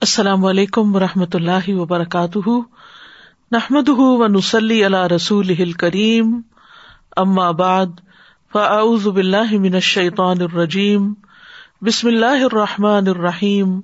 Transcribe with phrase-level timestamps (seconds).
[0.00, 2.48] السلام علیکم و رحمۃ اللہ وبرکاتہ۔
[3.52, 6.40] نحمد و نسلی اللہ رسول کریم
[7.16, 7.86] ام آباد
[8.52, 11.14] فاعوذ باللہ من الشیطان الرجیم۔
[11.82, 13.80] بسم اللہ الرحمٰن الرحیم۔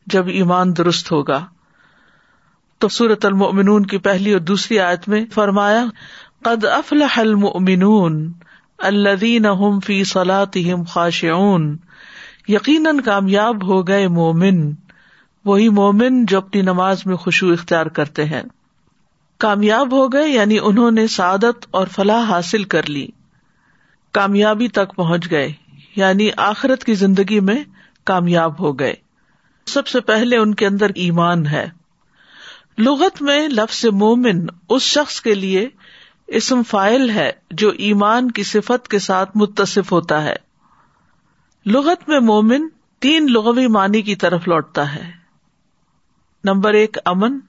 [0.08, 1.46] جب ایمان درست ہوگا۔
[2.80, 5.86] تو سورت المؤمنون کی پہلی اور دوسری آیت میں فرمایا،
[6.44, 8.31] قد افلح المؤمنون
[8.78, 11.78] الذین هم فی صلاتهم خاشعون۔
[12.48, 14.72] یقیناً کامیاب ہو گئے مومن،
[15.46, 18.44] وہی مومن جو اپنی نماز میں خوشبو اختیار کرتے ہیں۔
[19.41, 23.07] کامیاب ہو گئے یعنی انہوں نے سعادت اور فلاح حاصل کر لی۔
[24.12, 25.53] کامیابی تک پہنچ گئے
[25.96, 27.63] یعنی آخرت کی زندگی میں
[28.03, 28.94] کامیاب ہو گئے۔
[29.66, 31.69] سب سے پہلے ان کے اندر ایمان ہے۔
[32.78, 35.69] لغت میں لفظ مومن اس شخص کے لیے
[36.28, 40.35] اسم فائل ہے جو ایمان کی صفت کے ساتھ متصف ہوتا ہے۔
[41.66, 42.68] لغت میں مومن
[43.00, 45.12] تین لغوی معنی کی طرف لوٹتا ہے۔
[46.44, 47.40] نمبر ایک، امن،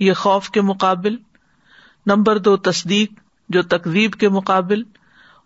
[0.00, 1.16] یہ خوف کے مقابل۔
[2.06, 3.12] نمبر دو تصدیق
[3.48, 4.82] جو تقویب کے مقابل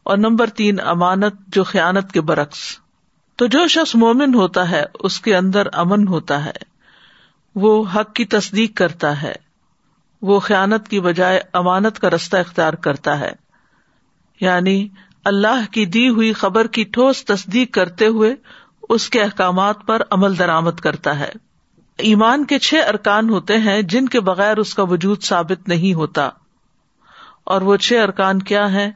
[0.03, 2.78] اور نمبر تین امانت جو خیانت کے برعکس۔
[3.37, 6.71] تو جو شخص مومن ہوتا ہے، اس کے اندر امن ہوتا ہے۔
[7.54, 9.32] وہ حق کی تصدیق کرتا ہے۔
[10.22, 13.32] وہ خیانت کی بجائے امانت کا رستہ اختیار کرتا ہے۔
[14.41, 14.88] یعنی
[15.25, 18.34] اللہ کی دی ہوئی خبر کی ٹھوس تصدیق کرتے ہوئے
[18.88, 21.32] اس کے احکامات پر عمل درآمد کرتا ہے۔
[21.97, 26.31] ایمان کے چھ ارکان ہوتے ہیں جن کے بغیر اس کا وجود ثابت نہیں ہوتا۔
[27.50, 28.91] اور وہ چھ ارکان کیا ہے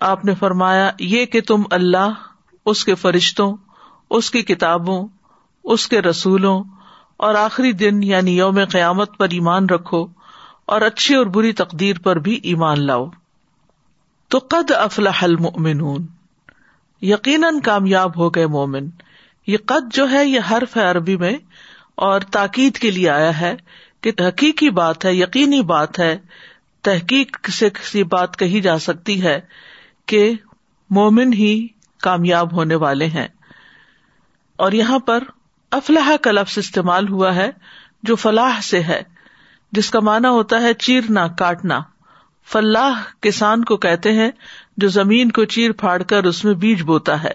[0.00, 2.12] آپ نے فرمایا، یہ کہ تم اللہ،
[2.66, 3.56] اس کے فرشتوں،
[4.10, 5.08] اس کی کتابوں،
[5.64, 6.64] اس کے رسولوں،
[7.16, 10.06] اور آخری دن یعنی یوم قیامت پر ایمان رکھو
[10.66, 13.06] اور اچھی اور بری تقدیر پر بھی ایمان لاؤ۔
[14.28, 16.06] تو قد افلاح المؤمنون۔
[17.02, 18.88] یقیناً کامیاب ہو گئے مومن۔
[19.46, 21.38] یہ قد جو ہے، یہ حرف ہے عربی میں،
[21.94, 23.56] اور تاکید کے لیے آیا ہے
[24.00, 26.18] کہ حقیقی بات ہے، یقینی بات ہے
[26.82, 29.40] تحقیق سے کسی بات کہی جا سکتی ہے
[30.06, 30.32] کہ
[30.90, 31.66] مومن ہی
[32.02, 33.28] کامیاب ہونے والے ہیں۔
[34.56, 35.22] اور یہاں پر
[35.70, 37.50] افلاح کا لفظ استعمال ہوا ہے
[38.02, 39.02] جو فلاح سے ہے،
[39.72, 41.80] جس کا مانا ہوتا ہے چیرنا، کاٹنا۔
[42.52, 44.30] فلاح کسان کو کہتے ہیں
[44.76, 47.32] جو زمین کو چیر پھاڑ کر اس میں بیج بوتا ہے۔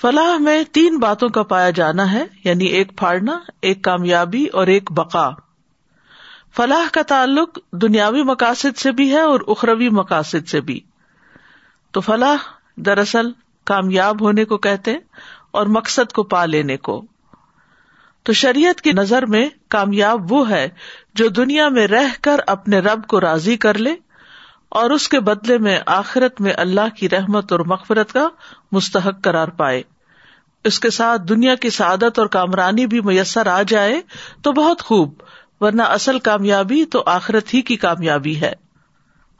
[0.00, 4.92] فلاح میں تین باتوں کا پایا جانا ہے یعنی ایک پھاڑنا، ایک کامیابی اور ایک
[4.92, 5.30] بقا۔
[6.56, 10.80] فلاح کا تعلق دنیاوی مقاصد سے بھی ہے اور اخروی مقاصد سے بھی۔
[11.90, 12.36] تو فلاح
[12.76, 13.32] دراصل
[13.64, 14.94] کامیاب ہونے کو کہتے
[15.50, 17.02] اور مقصد کو پا لینے کو۔
[18.22, 20.68] تو شریعت کی نظر میں کامیاب وہ ہے
[21.14, 23.94] جو دنیا میں رہ کر اپنے رب کو راضی کر لے
[24.68, 28.28] اور اس کے بدلے میں آخرت میں اللہ کی رحمت اور مغفرت کا
[28.72, 29.82] مستحق قرار پائے۔
[30.64, 34.00] اس کے ساتھ دنیا کی سعادت اور کامرانی بھی میسر آ جائے
[34.42, 35.12] تو بہت خوب۔
[35.64, 38.52] ورنہ اصل کامیابی تو آخرت ہی کی کامیابی ہے۔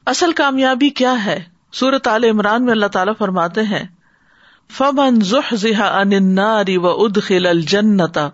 [0.06, 1.42] اصل کامیابی کیا ہے؟
[1.72, 3.84] سورت عال عمران میں اللہ تعالیٰ فرماتے ہیں،
[4.76, 5.18] فمن
[5.86, 8.28] اناری و اد خل الجنتا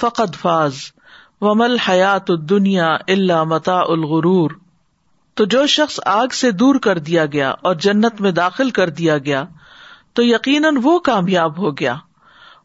[0.00, 0.74] فقد فاز۔
[1.40, 4.50] و مل حیات دنیا اللہ متا الغرور۔
[5.34, 9.18] تو جو شخص آگ سے دور کر دیا گیا اور جنت میں داخل کر دیا
[9.18, 9.44] گیا،
[10.12, 11.96] تو یقیناً وہ کامیاب ہو گیا۔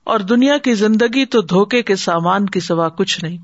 [0.03, 3.37] اور دنیا کی زندگی تو دھوکے کے سامان کی سوا کچھ نہیں۔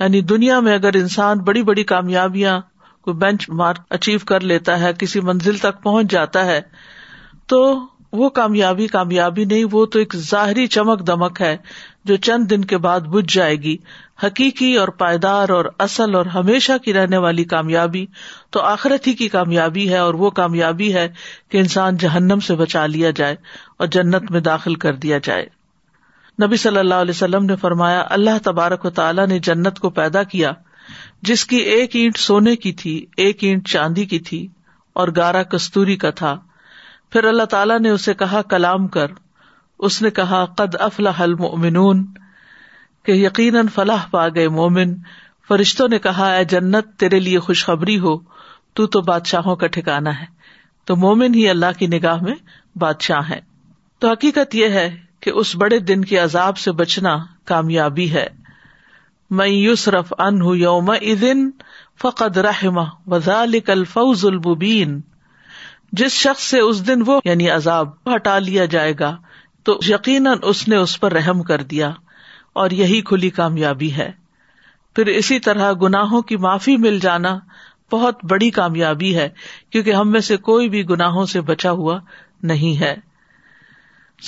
[0.00, 2.60] یعنی دنیا میں اگر انسان بڑی بڑی کامیابیاں
[3.02, 6.60] کوئی بینچ مارک اچیو کر لیتا ہے، کسی منزل تک پہنچ جاتا ہے،
[7.46, 7.58] تو
[8.12, 11.56] وہ کامیابی کامیابی نہیں، وہ تو ایک ظاہری چمک دمک ہے
[12.04, 13.76] جو چند دن کے بعد بج جائے گی۔
[14.24, 18.04] حقیقی اور پائیدار اور اصل اور ہمیشہ کی رہنے والی کامیابی
[18.50, 21.08] تو آخرت ہی کی کامیابی ہے، اور وہ کامیابی ہے
[21.48, 23.36] کہ انسان جہنم سے بچا لیا جائے
[23.78, 25.46] اور جنت میں داخل کر دیا جائے۔
[26.42, 30.22] نبی صلی اللہ علیہ وسلم نے فرمایا، اللہ تبارک و تعالیٰ نے جنت کو پیدا
[30.22, 30.52] کیا،
[31.22, 34.48] جس کی ایک اینٹ سونے کی تھی، ایک اینٹ چاندی کی تھی،
[34.92, 36.40] اور گارا کستوری کا تھا۔
[37.10, 39.06] پھر اللہ تعالیٰ نے اسے کہا، کلام کر۔
[39.78, 42.06] اس نے کہا، قد افلاح المؤمنون۔
[43.02, 44.94] کہ یقیناً فلاح پا گئے مومن۔
[45.48, 48.18] فرشتوں نے کہا، اے جنت، تیرے لیے خوشخبری ہو،
[48.72, 50.26] تو تو بادشاہوں کا ٹھکانا ہے۔
[50.84, 52.34] تو مومن ہی اللہ کی نگاہ میں
[52.78, 53.40] بادشاہ ہے
[53.98, 58.26] تو حقیقت یہ ہے کہ اس بڑے دن کے عذاب سے بچنا کامیابی ہے۔
[59.30, 61.50] میں یوسرف ان ہوں یوم ادن
[62.02, 65.00] فقد رحما وزال کل فوز المبین۔
[65.92, 69.16] جس شخص سے اس دن وہ یعنی عذاب، ہٹا لیا جائے گا،
[69.62, 71.90] تو یقیناً اس نے اس پر رحم کر دیا
[72.52, 74.12] اور یہی کھلی کامیابی ہے۔
[74.96, 77.38] پھر اسی طرح گناہوں کی معافی مل جانا
[77.92, 79.28] بہت بڑی کامیابی ہے،
[79.70, 82.00] کیونکہ ہم میں سے کوئی بھی گناہوں سے بچا ہوا
[82.42, 83.13] نہیں ہے۔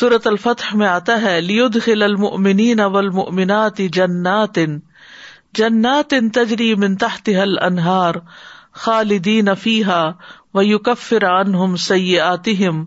[0.00, 4.58] سورت الفتح میں آتا ہے لیود خل المنین اول ممنات جنات۔
[5.54, 8.14] جنات تجری من تحت حل انہار
[8.72, 10.10] خالدین فیحا
[10.54, 12.84] و یوکفر عنہم سیئاتہم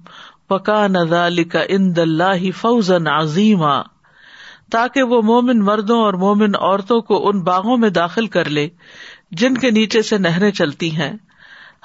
[0.50, 3.82] وکان ذالک عند اللہ فوزا عظیما۔
[4.72, 8.70] تاکہ وہ مومن مردوں اور مومن عورتوں کو ان باغوں میں داخل کر لے،
[9.32, 11.14] جن کے نیچے سے نہریں چلتی ہیں۔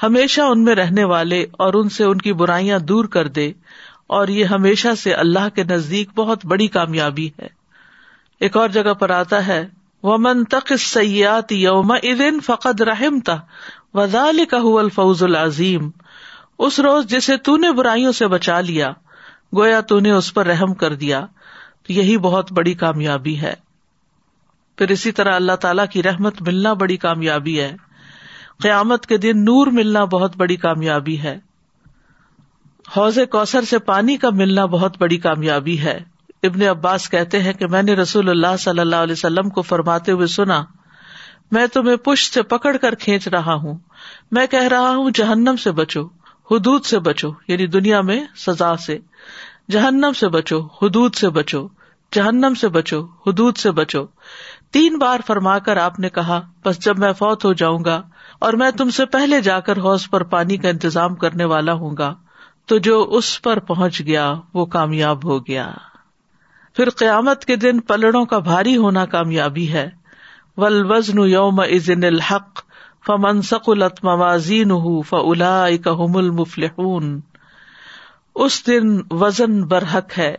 [0.02, 3.52] ہمیشہ ان میں رہنے والے اور ان سے ان کی برائیاں دور کر دے۔
[4.14, 7.46] اور یہ ہمیشہ سے اللہ کے نزدیک بہت بڑی کامیابی ہے۔
[8.40, 9.66] ایک اور جگہ پر آتا ہے
[10.02, 13.40] وہ من تق سیات یوم ادن فقد رحم تھا
[13.94, 15.90] وزال کا الفوز العظیم
[16.58, 18.93] اس روز جسے تو نے برائیوں سے بچا لیا،
[19.56, 21.26] گویا تو نے اس پر رحم کر دیا۔
[21.87, 23.55] تو یہی بہت بڑی کامیابی ہے۔
[24.78, 27.76] پھر اسی طرح اللہ تعالی کی رحمت ملنا بڑی کامیابی ہے۔
[28.62, 31.38] قیامت کے دن نور ملنا بہت بڑی کامیابی ہے۔
[32.96, 36.00] حوض کوثر سے پانی کا ملنا بہت بڑی کامیابی ہے۔
[36.43, 40.12] ابن عباس کہتے ہیں کہ میں نے رسول اللہ صلی اللہ علیہ وسلم کو فرماتے
[40.12, 40.64] ہوئے سنا،
[41.50, 43.79] میں تمہیں پشت سے پکڑ کر کھینچ رہا ہوں۔
[44.31, 46.06] میں کہہ رہا ہوں، جہنم سے بچو،
[46.50, 48.99] حدود سے بچو یعنی دنیا میں سزا سے۔
[49.70, 51.69] جہنم سے بچو، حدود سے بچو۔
[52.12, 54.05] جہنم سے بچو، حدود سے بچو۔
[54.73, 58.02] تین بار فرما کر آپ نے کہا، بس جب میں فوت ہو جاؤں گا
[58.38, 61.96] اور میں تم سے پہلے جا کر حوض پر پانی کا انتظام کرنے والا ہوں
[61.99, 62.14] گا۔
[62.66, 65.72] تو جو اس پر پہنچ گیا، وہ کامیاب ہو گیا۔
[66.76, 69.90] پھر قیامت کے دن پلڑوں کا بھاری ہونا کامیابی ہے۔
[70.56, 72.61] ول وزن یوم ازن الحق
[73.06, 75.66] فمن سکلت موازین فلا
[76.14, 77.20] المفلحون۔
[78.34, 80.36] اس دن وزن برحق ہے۔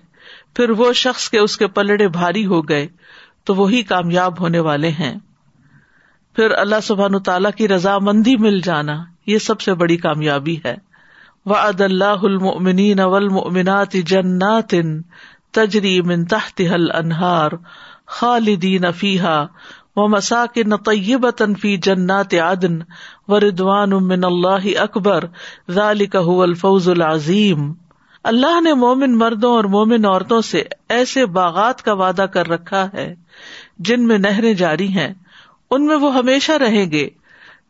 [0.53, 2.87] پھر وہ شخص کے اس کے پلڑے بھاری ہو گئے،
[3.43, 5.15] تو وہی کامیاب ہونے والے ہیں۔
[6.35, 10.94] پھر اللہ سبحان تعالی کی رضامندی مل جانا، یہ سب سے بڑی کامیابی ہے۔
[11.45, 14.73] وعد اللہ المؤمنین والمؤمنات جنات
[15.51, 17.51] تجری من تحتها الانہار
[18.05, 19.47] خالدین فیہا
[19.95, 22.79] ومساکن طیبتا فی جنات عدن
[23.27, 25.25] وردوان من اللہ اکبر
[25.71, 27.73] ذالک هو الفوز العظیم۔
[28.23, 33.15] اللہ نے مومن مردوں اور مومن عورتوں سے ایسے باغات کا وعدہ کر رکھا ہے
[33.79, 35.13] جن میں نہریں جاری ہیں۔
[35.71, 37.09] ان میں وہ ہمیشہ رہیں گے۔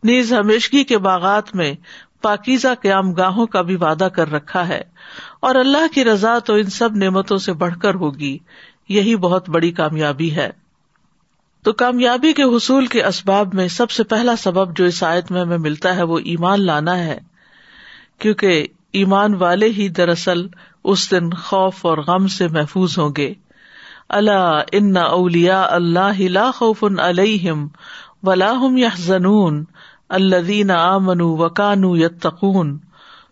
[0.04, 1.74] نیز ہمیشگی کے باغات میں
[2.22, 4.82] پاکیزہ قیام گاہوں کا بھی وعدہ کر رکھا ہے
[5.40, 8.38] اور اللہ کی رضا تو ان سب نعمتوں سے بڑھ کر ہوگی۔
[8.90, 10.50] یہی بہت بڑی کامیابی ہے۔
[11.64, 15.42] تو کامیابی کے حصول کے اسباب میں سب سے پہلا سبب جو اس آیت میں
[15.42, 17.20] ہمیں ملتا ہے وہ ایمان لانا ہے۔
[18.20, 20.48] کیونکہ ایمان والے ہی دراصل
[20.84, 23.34] اس دن خوف اور غم سے محفوظ ہوں گے۔
[24.10, 27.68] اللہ ان اولیا اللہ خوف علیہم
[28.24, 29.66] ولاحم یا زنون
[30.16, 32.78] اللہ آمن وکانو یتقون۔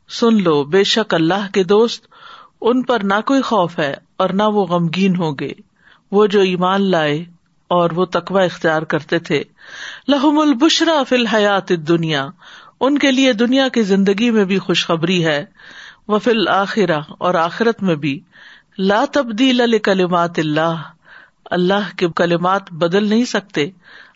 [0.10, 2.06] سن لو، بے شک اللہ کے دوست
[2.62, 5.52] ان پر نہ کوئی خوف ہے اور نہ وہ غمگین ہوں گے۔
[6.12, 7.26] وہ جو ایمان لائے
[7.68, 9.44] اور وہ تقوا اختیار کرتے تھے۔
[10.08, 12.28] لہم البشرا فی الحیات دنیا
[12.80, 15.46] ان کے لیے دنیا کی زندگی میں بھی خوشخبری ہے۔
[16.08, 18.20] وفل آخرہ اور آخرت میں بھی۔
[18.78, 20.76] لا تبدیل کلمات اللہ۔
[21.46, 23.70] اللہ کے کلمات بدل نہیں سکتے۔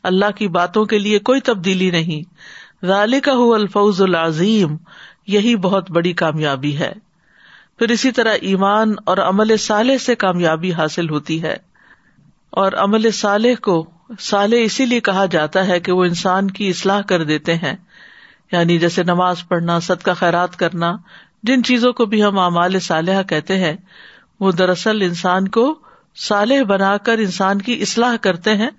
[0.04, 2.36] اللہ کی باتوں کے لیے کوئی تبدیلی نہیں۔
[2.86, 4.78] رال کا الفوز العظیم،
[5.28, 6.94] یہی بہت بڑی کامیابی ہے۔
[7.80, 11.56] پھر اسی طرح ایمان اور عمل صالح سے کامیابی حاصل ہوتی ہے۔
[12.50, 13.90] اور عمل صالح کو
[14.20, 17.76] صالح اسی لیے کہا جاتا ہے کہ وہ انسان کی اصلاح کر دیتے ہیں۔
[18.52, 20.98] یعنی جیسے نماز پڑھنا، صدقہ کا خیرات کرنا،
[21.44, 23.74] جن چیزوں کو بھی ہم اعمال صالحہ کہتے ہیں،
[24.40, 25.80] وہ دراصل انسان کو
[26.16, 28.70] صالح بنا کر انسان کی اصلاح کرتے ہیں۔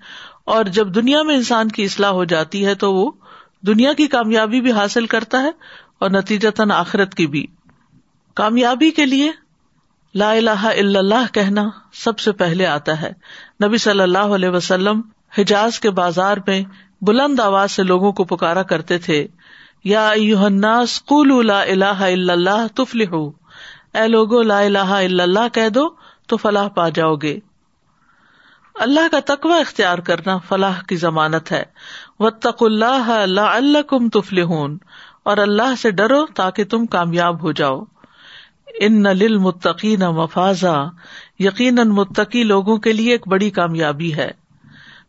[0.49, 3.11] اور جب دنیا میں انسان کی اصلاح ہو جاتی ہے تو وہ
[3.61, 5.51] دنیا کی کامیابی بھی حاصل کرتا ہے
[5.99, 7.45] اور نتیجہ آخرت کی بھی۔
[8.33, 9.31] کامیابی کے لیے
[10.15, 13.11] لا الہ الا اللہ کہنا سب سے پہلے آتا ہے۔
[13.65, 15.01] نبی صلی اللہ علیہ وسلم
[15.37, 16.63] حجاز کے بازار میں
[17.01, 19.27] بلند آواز سے لوگوں کو پکارا کرتے تھے۔
[19.83, 23.31] یا الناس قولوا لا الہ الا اللہ تفلحوا۔
[24.01, 25.89] اے لوگو، لا الہ الا اللہ کہہ دو
[26.27, 27.39] تو فلاح پا جاؤ گے۔
[28.75, 31.63] اللہ کا تقوی اختیار کرنا فلاح کی ضمانت ہے۔
[32.19, 34.39] و تق اللہ اللہ کم تفل
[35.23, 37.83] اور اللہ سے ڈرو تاکہ تم کامیاب ہو جاؤ۔
[38.79, 40.83] ان نل متقین مفاذا
[41.39, 44.31] یقیناً متقی لوگوں کے لیے ایک بڑی کامیابی ہے۔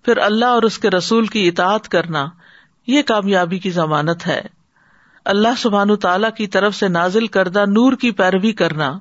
[0.02, 2.26] پھر اللہ اور اس کے رسول کی اطاعت کرنا
[2.86, 4.42] یہ کامیابی کی ضمانت ہے۔
[5.24, 8.98] اللہ سبحان تعالی کی طرف سے نازل کردہ نور کی پیروی کرنا۔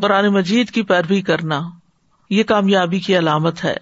[0.00, 1.60] قرآن مجید کی پیروی کرنا۔
[2.32, 3.76] یہ کامیابی کی علامت ہے۔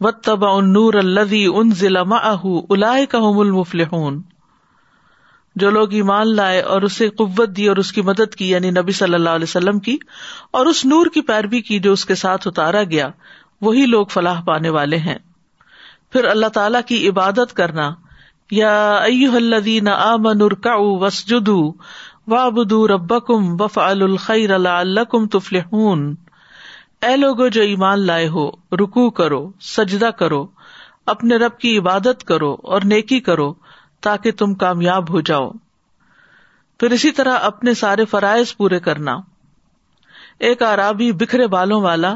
[0.00, 2.02] و تبا نور الدی ان ضلع
[2.70, 4.22] الا کا المفلحون۔
[5.56, 8.92] جو لوگ ایمان لائے اور اسے قوت دی اور اس کی مدد کی یعنی نبی
[8.92, 9.96] صلی اللہ علیہ وسلم کی،
[10.50, 13.08] اور اس نور کی پیروی کی جو اس کے ساتھ اتارا گیا،
[13.60, 15.18] وہی لوگ فلاح پانے والے ہیں۔
[16.12, 17.90] پھر اللہ تعالی کی عبادت کرنا،
[18.50, 18.96] یا
[19.34, 21.72] الدین آ منرکا وسجدو
[22.28, 26.14] وابدو ربکم وف الخیر اللہ تفلحون۔
[27.04, 30.46] اے لوگو جو ایمان لائے ہو رکو کرو، سجدہ کرو،
[31.06, 33.54] اپنے رب کی عبادت کرو اور نیکی کرو
[34.00, 35.50] تاکہ تم کامیاب ہو جاؤ۔
[36.80, 39.16] پھر اسی طرح اپنے سارے فرائض پورے کرنا۔
[40.38, 42.14] ایک آرابی بکھرے بالوں والا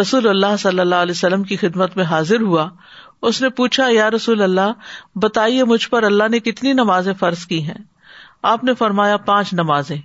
[0.00, 2.68] رسول اللہ صلی اللہ علیہ وسلم کی خدمت میں حاضر ہوا۔
[3.22, 4.72] اس نے پوچھا، یا رسول اللہ،
[5.14, 7.82] بتائیے مجھ پر اللہ نے کتنی نمازیں فرض کی ہیں؟
[8.42, 10.00] آپ نے فرمایا، پانچ نمازیں۔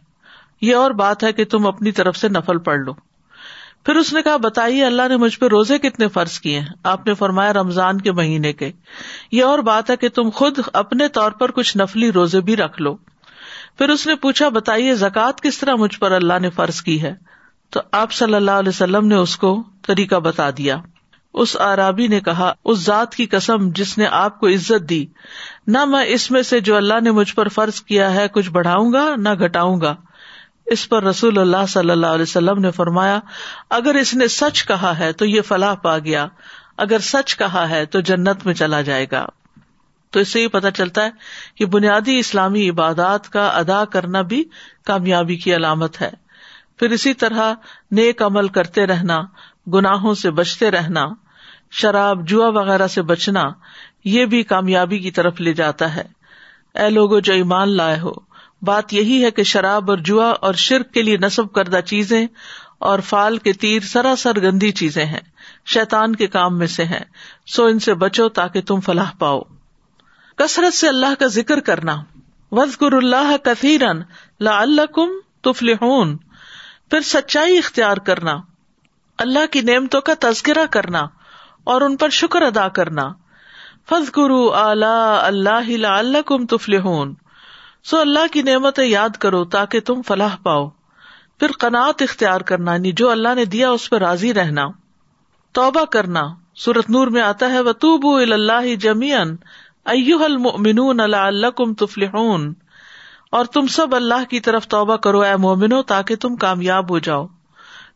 [0.62, 2.94] یہ اور بات ہے کہ تم اپنی طرف سے نفل پڑھ لو۔
[3.86, 7.08] پھر اس نے کہا، بتائیے، اللہ نے مجھ پہ روزے کتنے فرض کیے ہیں؟ آپ
[7.08, 8.72] نے فرمایا رمضان کے مہینے کے۔
[9.32, 12.82] یہ اور بات ہے کہ تم خود اپنے طور پر کچھ نفلی روزے بھی رکھ
[12.82, 12.96] لو۔
[13.78, 17.16] پھر اس نے پوچھا، بتائیے، زکوٰۃ کس طرح مجھ پر اللہ نے فرض کی ہے؟
[17.70, 20.78] تو آپ صلی اللہ علیہ وسلم نے اس کو طریقہ بتا دیا۔
[21.34, 25.06] اس آرابی نے کہا، اس ذات کی قسم جس نے آپ کو عزت دی،
[25.68, 28.94] نہ میں اس میں سے جو اللہ نے مجھ پر فرض کیا ہے کچھ بڑھاؤں
[28.94, 29.96] گا، نہ گٹاؤں گا۔
[30.66, 33.20] اس پر رسول اللہ صلی اللہ علیہ وسلم نے فرمایا،
[33.70, 36.28] اگر اس نے سچ کہا ہے تو یہ فلاح پا گیا،
[36.78, 39.26] اگر سچ کہا ہے تو جنت میں چلا جائے گا۔
[40.12, 41.10] تو اس سے یہ پتا چلتا ہے
[41.56, 44.44] کہ بنیادی اسلامی عبادات کا ادا کرنا بھی
[44.86, 46.10] کامیابی کی علامت ہے۔
[46.78, 47.54] پھر اسی طرح
[47.92, 49.22] نیک عمل کرتے رہنا،
[49.74, 51.06] گناہوں سے بچتے رہنا،
[51.72, 53.44] شراب، جوا وغیرہ سے بچنا،
[54.06, 56.04] یہ بھی کامیابی کی طرف لے جاتا ہے۔
[56.76, 58.12] اے لوگوں جو ایمان لائے ہو
[58.64, 62.28] بات یہی ہے کہ شراب اور جوا اور شرک کے لیے نصب کردہ چیزیں
[62.78, 65.20] اور فال کے تیر سراسر گندی چیزیں ہیں۔
[65.66, 67.04] شیتان کے کام میں سے ہیں۔
[67.48, 69.42] سو ان سے بچو تاکہ تم فلاح پاؤ۔
[70.36, 71.96] کثرت سے اللہ کا ذکر کرنا۔
[72.52, 74.02] وزغر اللہ کثیرن
[74.40, 75.10] لا اللہ کم
[75.42, 76.18] تفلحون۔
[76.90, 78.36] پھر سچائی اختیار کرنا۔
[79.18, 81.08] اللہ کی نعمتوں کا تذکرہ کرنا
[81.64, 83.14] اور ان پر شکر ادا کرنا۔
[83.90, 86.74] فض گرو اعلی اللہ اللہ کم تفل
[87.84, 90.70] سو اللہ کی نعمت یاد کرو تاکہ تم فلاح پاؤ۔
[91.40, 94.66] پھر قناط اختیار کرنا یعنی جو اللہ نے دیا اس پہ راضی رہنا۔
[95.52, 96.22] توبہ کرنا،
[96.56, 99.36] سورت نور میں آتا ہے وطوب اللہ جمیئن
[99.86, 101.74] ایو المؤمنون اللہ اللہ کم
[103.30, 107.28] اور تم سب اللہ کی طرف توبہ کرو، اے مومنو، تاکہ تم کامیاب ہو جاؤ۔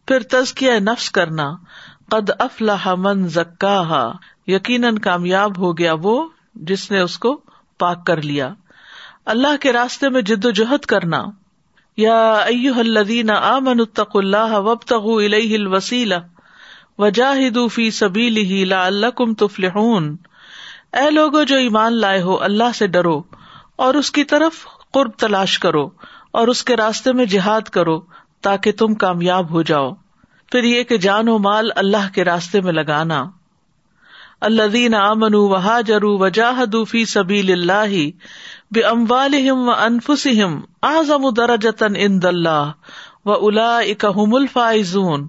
[0.08, 1.56] پھر تزکیہ نفس کرنا۔
[2.10, 4.12] قد افلاح من زکا
[4.48, 7.42] یقیناً کامیاب ہو گیا وہ جس نے اس کو
[7.78, 8.54] پاک کر لیا۔
[9.28, 11.26] اللہ کے راستے میں جد و جہد کرنا۔
[11.98, 12.34] یا
[12.78, 16.16] الذین آمنوا اتقوا اللہ وابتغوا الیہ الوسیلہ
[16.98, 20.16] وجاہدوا فی سبیلہ لعلکم تفلحون۔
[20.94, 23.24] اے لوگو جو ایمان لائے ہو، اللہ سے ڈرو
[23.76, 25.90] اور اس کی طرف قرب تلاش کرو
[26.32, 28.02] اور اس کے راستے میں جہاد کرو
[28.42, 29.92] تاکہ تم کامیاب ہو جاؤ۔
[30.52, 33.26] پھر یہ کہ جان و مال اللہ کے راستے میں لگانا۔
[34.42, 38.10] اللہ دین امن و جرو وجاہدو فی سبیل اللہ
[38.72, 42.72] بے اموال و انفسم اعظم درجتن ان دلہ
[43.26, 45.28] و الا اکم الفائزون۔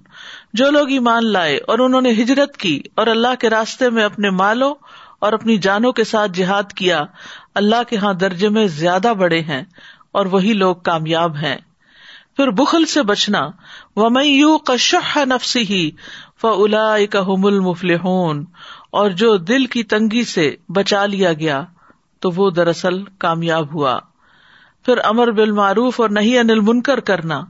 [0.53, 4.29] جو لوگ ایمان لائے اور انہوں نے ہجرت کی اور اللہ کے راستے میں اپنے
[4.29, 4.75] مالوں
[5.19, 7.05] اور اپنی جانوں کے ساتھ جہاد کیا،
[7.55, 9.63] اللہ کے ہاں درجے میں زیادہ بڑے ہیں
[10.11, 11.57] اور وہی لوگ کامیاب ہیں۔
[12.35, 13.39] پھر بخل سے بچنا
[13.95, 15.91] و میو کشح نفسی ہی
[16.41, 17.91] فلا اکم المفل
[18.91, 21.63] اور جو دل کی تنگی سے بچا لیا گیا
[22.19, 23.99] تو وہ دراصل کامیاب ہوا۔
[24.85, 27.41] پھر امر بالمعروف اور نہیں انل منکر کرنا،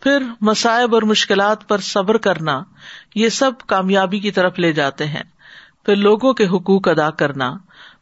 [0.00, 2.62] پھر مسائب اور مشکلات پر صبر کرنا،
[3.14, 5.22] یہ سب کامیابی کی طرف لے جاتے ہیں۔
[5.86, 7.56] پھر لوگوں کے حقوق ادا کرنا۔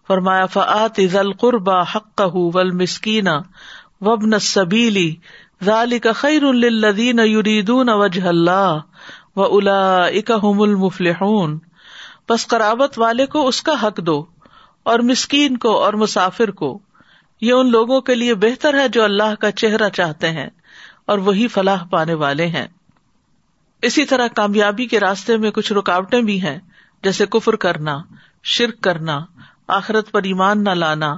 [0.07, 3.29] فرمایا فعت ذل قربا حق ول مسکین
[4.01, 5.15] وبن سبیلی
[5.65, 8.79] ذالی کا خیر الدین یریدون وجہ اللہ
[9.37, 11.59] و الا اکم المفلحون۔
[12.29, 14.27] بس قرابت والے کو اس کا حق دو۔
[14.83, 16.79] اور مسکین کو اور مسافر کو،
[17.41, 20.51] یہ ان لوگوں کے لیے بہتر ہے جو اللہ کا چہرہ چاہتے ہیں
[21.07, 22.67] اور وہی فلاح پانے والے ہیں۔
[23.83, 26.59] اسی طرح کامیابی کے راستے میں کچھ رکاوٹیں بھی ہیں،
[27.03, 27.99] جیسے کفر کرنا،
[28.43, 29.21] شرک کرنا،
[29.69, 31.15] آخرت پر ایمان نہ لانا،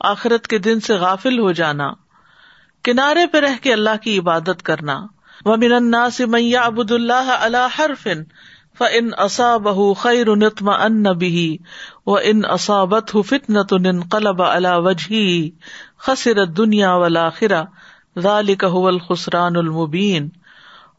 [0.00, 1.92] آخرت کے دن سے غافل ہو جانا،
[2.82, 5.06] کنارے پہ رہ کے اللہ کی عبادت کرنا۔
[5.44, 6.92] وہ من النا سے میاں ابود
[8.78, 11.56] فن ف ان اصا بہ خیر نتم ان بھی
[12.06, 15.48] و ان اصابت فتن تن قلب اللہ وجہ
[15.98, 17.62] خسرت دنیا والا خرا
[18.18, 20.28] ذالک هو الخسران المبین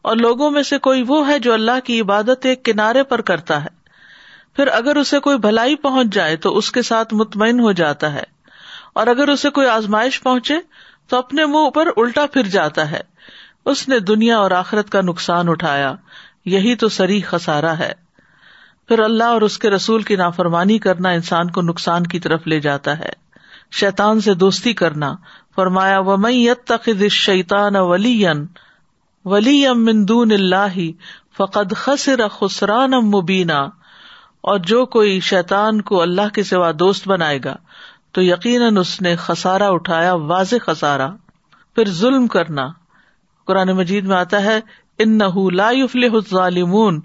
[0.02, 3.64] اور لوگوں میں سے کوئی وہ ہے جو اللہ کی عبادت ایک کنارے پر کرتا
[3.64, 3.80] ہے۔
[4.56, 8.22] پھر اگر اسے کوئی بھلائی پہنچ جائے تو اس کے ساتھ مطمئن ہو جاتا ہے۔
[8.92, 10.54] اور اگر اسے کوئی آزمائش پہنچے
[11.08, 13.00] تو اپنے منہ پر الٹا پھر جاتا ہے۔
[13.64, 15.94] اس نے دنیا اور آخرت کا نقصان اٹھایا۔
[16.44, 17.92] یہی تو سری خسارا ہے۔
[18.88, 22.60] پھر اللہ اور اس کے رسول کی نافرمانی کرنا انسان کو نقصان کی طرف لے
[22.60, 23.10] جاتا ہے۔
[23.72, 25.14] شیتان سے دوستی کرنا۔
[25.54, 28.24] فرمایا و میں شیتان ولی
[29.24, 30.90] ولی ام مندون اللہ
[31.36, 33.68] فقد خسر خسران مبینہ
[34.40, 37.56] اور جو کوئی شیتان کو اللہ کے سوا دوست بنائے گا،
[38.12, 41.10] تو یقیناً اس نے خسارا اٹھایا، واضح خسارا
[41.74, 42.68] پھر ظلم کرنا۔
[43.46, 44.60] قرآن مجید میں آتا ہے
[45.02, 45.18] ان
[46.30, 47.00] ظالمون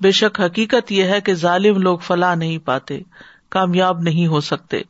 [0.00, 3.00] بے شک حقیقت یہ ہے کہ ظالم لوگ فلاح نہیں پاتے،
[3.48, 4.82] کامیاب نہیں ہو سکتے۔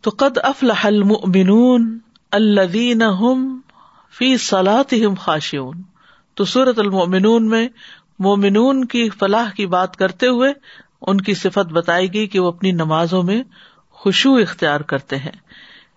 [0.00, 1.98] تو قد افلح المؤمنون
[2.32, 3.60] الذین هم
[4.18, 5.82] فی صلاتهم خاشعون۔
[6.34, 7.68] تو سورت المؤمنون میں
[8.18, 10.52] مومنون کی فلاح کی بات کرتے ہوئے
[11.02, 13.42] ان کی صفت بتائی گئی کہ وہ اپنی نمازوں میں
[13.90, 15.36] خوشبو اختیار کرتے ہیں۔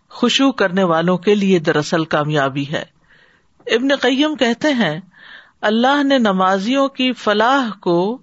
[0.09, 2.83] خوشبو کرنے والوں کے لیے دراصل کامیابی ہے۔
[3.67, 4.99] ابن قیم کہتے ہیں
[5.61, 8.21] اللہ نے نمازیوں کی فلاح کو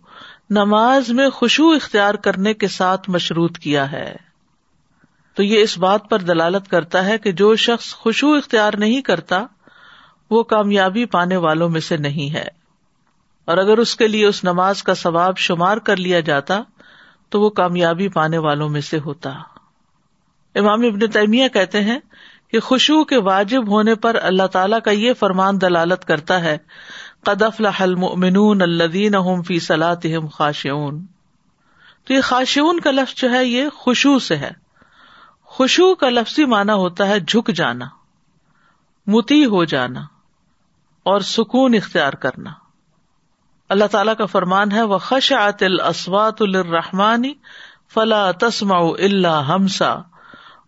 [0.50, 4.16] نماز میں خوشبو اختیار کرنے کے ساتھ مشروط کیا ہے۔
[5.34, 9.44] تو یہ اس بات پر دلالت کرتا ہے کہ جو شخص خوشبو اختیار نہیں کرتا،
[10.30, 12.48] وہ کامیابی پانے والوں میں سے نہیں ہے۔
[13.44, 16.60] اور اگر اس کے لیے اس نماز کا ثواب شمار کر لیا جاتا،
[17.28, 19.30] تو وہ کامیابی پانے والوں میں سے ہوتا۔
[20.54, 21.98] امام ابن تیمیہ کہتے ہیں
[22.50, 26.58] کہ خوشبو کے واجب ہونے پر اللہ تعالیٰ کا یہ فرمان دلالت کرتا ہے
[27.24, 31.06] قدف المؤمنون الدین فی صلاحم خاشعون۔
[32.04, 34.50] تو یہ خاشعون کا لفظ جو ہے، یہ خوشبو سے ہے۔
[35.44, 37.84] خوشبو کا لفظی مانا ہوتا ہے جھک جانا،
[39.06, 40.00] متی ہو جانا
[41.02, 42.50] اور سکون اختیار کرنا۔
[43.68, 47.34] اللہ تعالیٰ کا فرمان ہے وہ خش آت الاسوات الرحمانی
[47.94, 49.94] فلا تسما اللہ ہمسا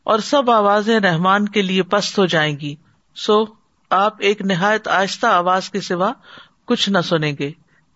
[0.04, 2.74] اور سب آوازیں رحمان کے لیے پست ہو جائیں گی۔
[3.14, 3.44] سو
[3.90, 6.12] آپ ایک نہایت آہستہ آواز کے سوا
[6.66, 7.50] کچھ نہ سنیں گے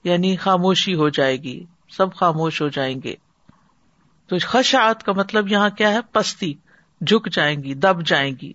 [0.05, 3.15] یعنی خاموشی ہو جائے گی، سب خاموش ہو جائیں گے۔
[4.27, 6.55] تو خشاعت کا مطلب یہاں کیا ہے؟ پستی،
[7.07, 8.53] جھک جائیں گی، دب جائیں گی۔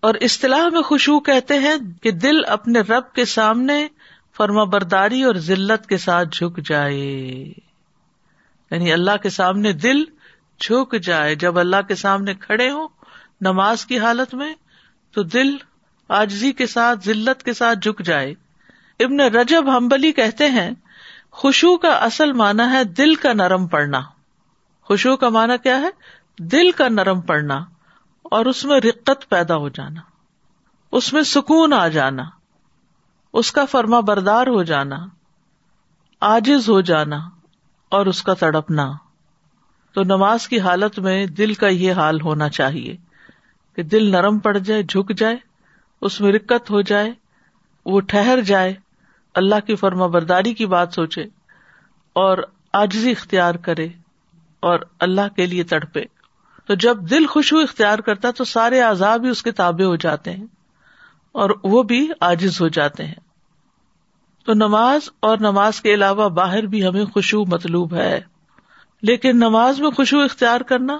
[0.00, 3.88] اور اصطلاح میں خوشبو کہتے ہیں کہ دل اپنے رب کے سامنے
[4.36, 6.96] فرما برداری اور ذلت کے ساتھ جھک جائے۔
[8.70, 10.04] یعنی اللہ کے سامنے دل
[10.60, 12.86] جھک جائے۔ جب اللہ کے سامنے کھڑے ہو
[13.40, 14.54] نماز کی حالت میں،
[15.12, 15.56] تو دل
[16.08, 18.34] آجزی کے ساتھ، ذلت کے ساتھ جھک جائے۔
[19.00, 20.70] ابن رجب ہمبلی کہتے ہیں
[21.30, 24.00] خوشبو کا اصل مانا ہے دل کا نرم پڑنا۔
[24.82, 25.90] خوشبو کا مانا کیا ہے؟
[26.38, 27.64] دل کا نرم پڑنا
[28.22, 30.00] اور اس میں رقت پیدا ہو جانا۔
[30.92, 32.22] اس میں سکون آ جانا۔
[33.32, 35.06] اس کا فرما بردار ہو جانا۔
[36.20, 37.16] آجز ہو جانا
[37.88, 38.92] اور اس کا تڑپنا۔
[39.92, 42.96] تو نماز کی حالت میں دل کا یہ حال ہونا چاہیے
[43.76, 45.36] کہ دل نرم پڑ جائے، جھک جائے،
[46.00, 47.12] اس میں رکت ہو جائے،
[47.86, 48.85] وہ ٹھہر جائے۔
[49.36, 51.22] اللہ کی فرما برداری کی بات سوچے
[52.12, 52.38] اور
[52.72, 53.88] آجزی اختیار کرے
[54.60, 56.00] اور اللہ کے لیے تڑپے۔
[56.66, 60.30] تو جب دل خوشبو اختیار کرتا تو سارے عذاب بھی اس کے تابع ہو جاتے
[60.30, 60.46] ہیں
[61.32, 63.14] اور وہ بھی عاجز ہو جاتے ہیں۔
[64.44, 68.20] تو نماز اور نماز کے علاوہ باہر بھی ہمیں خوشبو مطلوب ہے۔
[69.02, 70.98] لیکن نماز میں خوشبو اختیار کرنا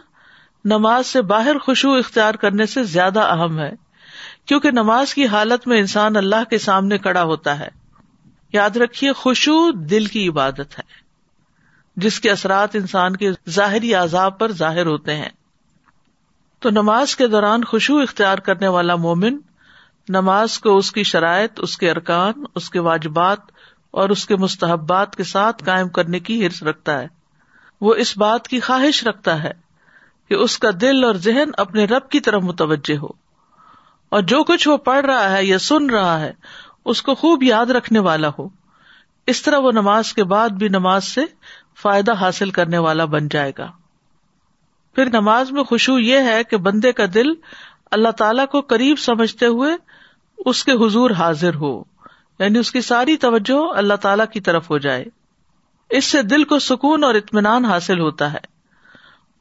[0.65, 3.73] نماز سے باہر خوشبو اختیار کرنے سے زیادہ اہم ہے۔
[4.45, 7.69] کیونکہ نماز کی حالت میں انسان اللہ کے سامنے کڑا ہوتا ہے۔
[8.57, 11.07] یاد رکھیے، خوشو دل کی عبادت ہے۔
[11.97, 15.29] جس کے اثرات انسان کے ظاہری عذاب پر ظاہر ہوتے ہیں۔
[16.59, 19.37] تو نماز کے دوران خوشبو اختیار کرنے والا مومن
[20.09, 23.39] نماز کو اس کی شرائط، اس کے ارکان، اس کے واجبات
[23.91, 27.07] اور اس کے مستحبات کے ساتھ قائم کرنے کی ہرس رکھتا ہے۔
[27.81, 29.53] وہ اس بات کی خواہش رکھتا ہے
[30.29, 33.27] کہ اس کا دل اور ذہن اپنے رب کی طرف متوجہ ہو۔
[34.09, 36.33] اور جو کچھ وہ پڑھ رہا ہے یا سن رہا ہے
[36.87, 38.49] اس کو خوب یاد رکھنے والا ہو۔
[39.27, 41.21] اس طرح وہ نماز کے بعد بھی نماز سے
[41.83, 43.71] فائدہ حاصل کرنے والا بن جائے گا۔
[44.95, 47.27] پھر نماز میں خوشبو یہ ہے کہ بندے کا دل
[47.91, 49.77] اللہ تعالی کو قریب سمجھتے ہوئے
[50.39, 51.83] اس کے حضور حاضر ہو۔
[52.39, 55.05] یعنی اس کی ساری توجہ اللہ تعالی کی طرف ہو جائے۔
[55.91, 58.39] اس سے دل کو سکون اور اطمینان حاصل ہوتا ہے۔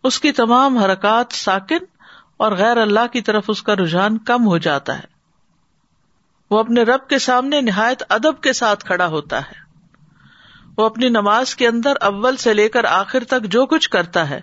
[0.04, 1.86] اس کی تمام حرکات ساکن
[2.38, 5.15] اور غیر اللہ کی طرف اس کا رجحان کم ہو جاتا ہے۔
[6.52, 9.66] وہ اپنے رب کے سامنے نہایت ادب کے ساتھ کھڑا ہوتا ہے۔
[10.78, 14.42] وہ اپنی نماز کے اندر اول سے لے کر آخر تک جو کچھ کرتا ہے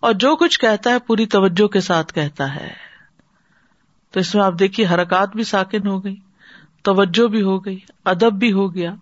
[0.00, 2.72] اور جو کچھ کہتا ہے پوری توجہ کے ساتھ کہتا ہے۔
[4.10, 6.16] تو اس میں آپ دیکھیے حرکات بھی ساکن ہو گئی،
[6.82, 8.94] توجہ بھی ہو گئی، ادب بھی ہو گیا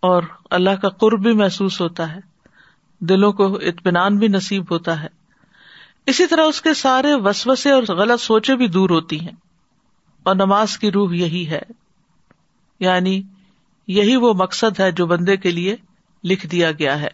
[0.00, 2.20] اور اللہ کا قرب بھی محسوس ہوتا ہے،
[2.98, 5.08] دلوں کو اطمینان بھی نصیب ہوتا ہے۔
[6.06, 9.47] اسی طرح اس کے سارے وسوسے اور غلط سوچے بھی دور ہوتی ہیں۔
[10.28, 11.62] اور نماز کی روح یہی ہے۔
[12.80, 13.22] یعنی
[13.88, 15.76] یہی وہ مقصد ہے جو بندے کے لیے
[16.24, 17.08] لکھ دیا گیا ہے۔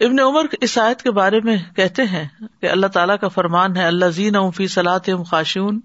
[0.00, 2.28] ابن عمر اس آیت کے بارے میں کہتے ہیں
[2.60, 5.80] کہ اللہ تعالیٰ کا فرمان ہے اللہ زین فی صلاح خاشون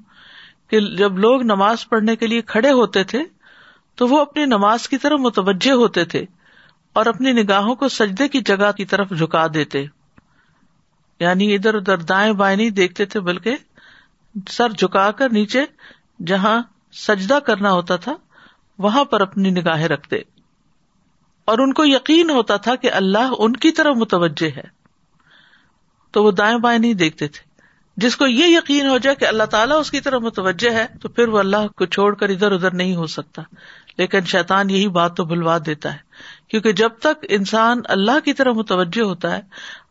[0.69, 3.19] کہ جب لوگ نماز پڑھنے کے لیے کھڑے ہوتے تھے،
[3.95, 6.25] تو وہ اپنی نماز کی طرف متوجہ ہوتے تھے
[6.93, 9.85] اور اپنی نگاہوں کو سجدے کی جگہ کی طرف جھکا دیتے۔
[11.19, 13.55] یعنی ادھر ادھر دائیں بائیں نہیں دیکھتے تھے، بلکہ
[14.49, 15.65] سر جھکا کر نیچے
[16.19, 16.61] جہاں
[16.93, 18.15] سجدہ کرنا ہوتا تھا،
[18.77, 20.15] وہاں پر اپنی نگاہیں رکھتے۔
[21.45, 24.63] اور ان کو یقین ہوتا تھا کہ اللہ ان کی طرف متوجہ ہے۔
[26.11, 27.55] تو وہ دائیں بائیں نہیں دیکھتے تھے۔
[27.97, 31.09] جس کو یہ یقین ہو جائے کہ اللہ تعالیٰ اس کی طرف متوجہ ہے، تو
[31.09, 33.41] پھر وہ اللہ کو چھوڑ کر ادھر ادھر نہیں ہو سکتا۔
[33.97, 35.97] لیکن شیطان یہی بات تو بھلوا دیتا ہے۔
[36.47, 39.41] کیونکہ جب تک انسان اللہ کی طرف متوجہ ہوتا ہے،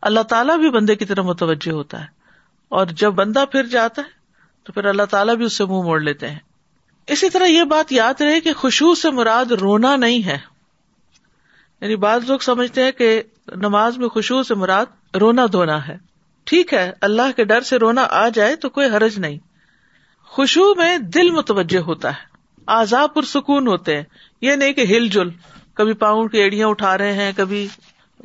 [0.01, 2.07] اللہ تعالیٰ بھی بندے کی طرف متوجہ ہوتا ہے۔
[2.69, 4.24] اور جب بندہ پھر جاتا ہے
[4.65, 6.39] تو پھر اللہ تعالیٰ بھی اس سے منہ موڑ لیتے ہیں۔
[7.07, 10.37] اسی طرح یہ بات یاد رہے کہ خوشبو سے مراد رونا نہیں ہے۔
[11.81, 13.21] یعنی بعض لوگ سمجھتے ہیں کہ
[13.55, 15.97] نماز میں خوشبو سے مراد رونا دھونا ہے۔
[16.43, 19.37] ٹھیک ہے، اللہ کے ڈر سے رونا آ جائے تو کوئی حرج نہیں۔
[20.25, 24.03] خوشبو میں دل متوجہ ہوتا ہے آزاد پرسکون ہوتے ہیں۔
[24.41, 25.29] یہ نہیں کہ ہل جل،
[25.73, 27.67] کبھی پاؤں کی ایڑیاں اٹھا رہے ہیں، کبھی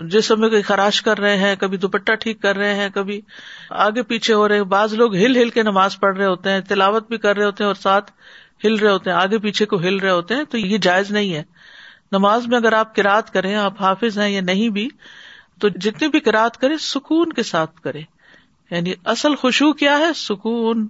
[0.08, 3.20] جسم میں کوئی خراش کر رہے ہیں، کبھی دوپٹہ ٹھیک کر رہے ہیں، کبھی
[3.70, 6.60] آگے پیچھے ہو رہے ہیں۔ بعض لوگ ہل ہل کے نماز پڑھ رہے ہوتے ہیں،
[6.60, 8.10] تلاوت بھی کر رہے ہوتے ہیں اور ساتھ
[8.64, 11.34] ہل رہے ہوتے ہیں، آگے پیچھے کو ہل رہے ہوتے ہیں، تو یہ جائز نہیں
[11.34, 11.42] ہے۔
[12.12, 14.88] نماز میں اگر آپ کراط کریں، آپ حافظ ہیں یا نہیں بھی،
[15.60, 18.00] تو جتنی بھی کراط کرے سکون کے ساتھ کرے
[18.70, 20.88] یعنی اصل خوشبو کیا ہے؟ سکون۔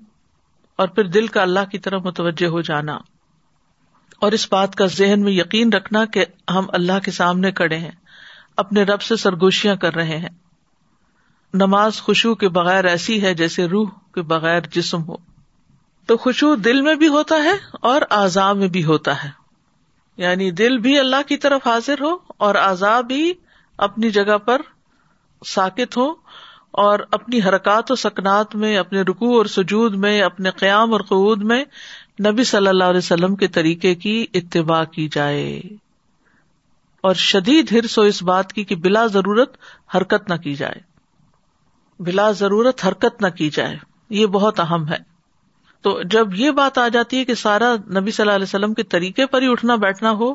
[0.77, 2.99] اور پھر دل کا اللہ کی طرف متوجہ ہو جانا۔
[4.21, 7.91] اور اس بات کا ذہن میں یقین رکھنا کہ ہم اللہ کے سامنے کڑے ہیں۔
[8.61, 10.29] اپنے رب سے سرگوشیاں کر رہے ہیں۔
[11.55, 15.17] نماز خوشبو کے بغیر ایسی ہے جیسے روح کے بغیر جسم ہو۔
[16.07, 19.29] تو خوشبو دل میں بھی ہوتا ہے اور آزاد میں بھی ہوتا ہے۔
[20.17, 23.33] یعنی دل بھی اللہ کی طرف حاضر ہو اور آزاد بھی
[23.79, 24.63] اپنی جگہ پر
[25.47, 26.15] ساکت ہو
[26.71, 31.43] اور اپنی حرکات و سکنات میں، اپنے رکو اور سجود میں، اپنے قیام اور قعود
[31.43, 31.65] میں
[32.27, 35.63] نبی صلی اللہ علیہ وسلم کے طریقے کی اتباع کی جائے۔
[37.01, 39.57] اور شدید ہرس ہو اس بات کی کہ بلا ضرورت
[39.97, 40.81] حرکت نہ کی جائے۔
[42.03, 43.77] بلا ضرورت حرکت نہ کی جائے۔
[44.11, 45.11] یہ بہت اہم ہے۔
[45.83, 48.83] تو جب یہ بات آ جاتی ہے کہ سارا نبی صلی اللہ علیہ وسلم کے
[48.83, 50.35] طریقے پر ہی اٹھنا بیٹھنا ہو،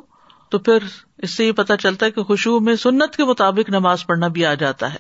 [0.50, 0.78] تو پھر
[1.18, 4.46] اس سے یہ پتا چلتا ہے کہ خوشبو میں سنت کے مطابق نماز پڑھنا بھی
[4.46, 4.98] آ جاتا ہے۔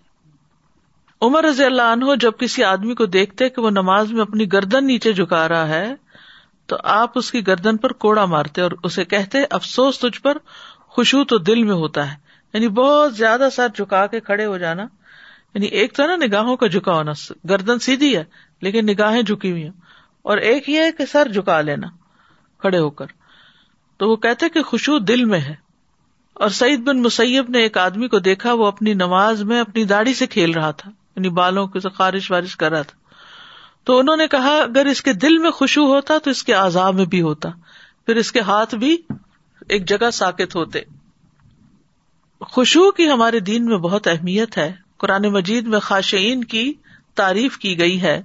[1.21, 4.87] عمر رضی اللہ عنہ جب کسی آدمی کو دیکھتے کہ وہ نماز میں اپنی گردن
[4.87, 5.95] نیچے جھکا رہا ہے،
[6.65, 10.37] تو آپ اس کی گردن پر کوڑا مارتے اور اسے کہتے افسوس تجھ پر
[10.95, 12.17] خوشبو تو دل میں ہوتا ہے۔
[12.53, 14.83] یعنی بہت زیادہ سر جھکا کے کھڑے ہو جانا۔
[15.53, 17.11] یعنی ایک تو نا نگاہوں کا جھکا ہونا
[17.49, 18.23] گردن سیدھی ہے،
[18.61, 19.71] لیکن نگاہیں جھکی ہوئی ہیں۔
[20.21, 21.87] اور ایک یہ ہے کہ سر جھکا لینا
[22.57, 23.05] کھڑے ہو کر۔
[23.97, 25.55] تو وہ کہتے کہ خوشبو دل میں ہے۔
[26.33, 30.13] اور سعید بن مسیب نے ایک آدمی کو دیکھا، وہ اپنی نماز میں اپنی داڑھی
[30.13, 32.97] سے کھیل رہا تھا یعنی بالوں کے خارش وارش کر رہا تھا۔
[33.83, 36.93] تو انہوں نے کہا، اگر اس کے دل میں خوشبو ہوتا تو اس کے آزاد
[36.93, 37.49] میں بھی ہوتا،
[38.05, 38.97] پھر اس کے ہاتھ بھی
[39.69, 40.79] ایک جگہ ساکت ہوتے۔
[42.41, 46.73] خوشبو کی ہمارے دین میں بہت اہمیت ہے۔ قرآن مجید میں خاشعین کی
[47.15, 48.21] تعریف کی گئی ہے۔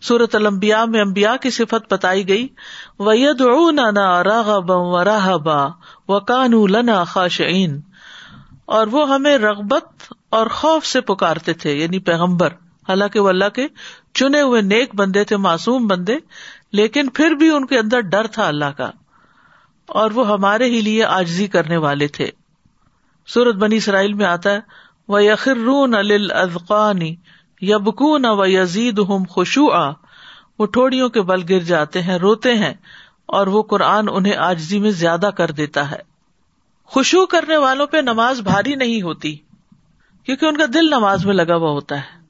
[0.00, 2.48] سورت المبیا میں امبیا کی صفت بتائی گئی۔
[2.98, 5.66] وید راہ و راہ با
[6.08, 7.80] و لنا خاشعین
[8.64, 12.48] اور وہ ہمیں رغبت اور خوف سے پکارتے تھے یعنی پیغمبر۔
[12.88, 13.66] حالانکہ وہ اللہ کے
[14.14, 16.16] چنے ہوئے نیک بندے تھے، معصوم بندے،
[16.72, 18.90] لیکن پھر بھی ان کے اندر ڈر تھا اللہ کا۔
[19.86, 22.30] اور وہ ہمارے ہی لیے آجزی کرنے والے تھے۔
[23.26, 24.60] سورت بنی اسرائیل میں آتا ہے
[25.08, 27.14] وہ یخرون القانی
[27.60, 29.90] یبکون و یزید ہم خوشو آ
[30.58, 32.74] وہ ٹھوڑیوں کے بل گر جاتے ہیں، روتے ہیں،
[33.26, 36.00] اور وہ قرآن انہیں آجزی میں زیادہ کر دیتا ہے۔
[36.84, 39.36] خوشبو کرنے والوں پہ نماز بھاری نہیں ہوتی،
[40.26, 42.22] کیونکہ ان کا دل نماز میں لگا ہوا ہوتا ہے۔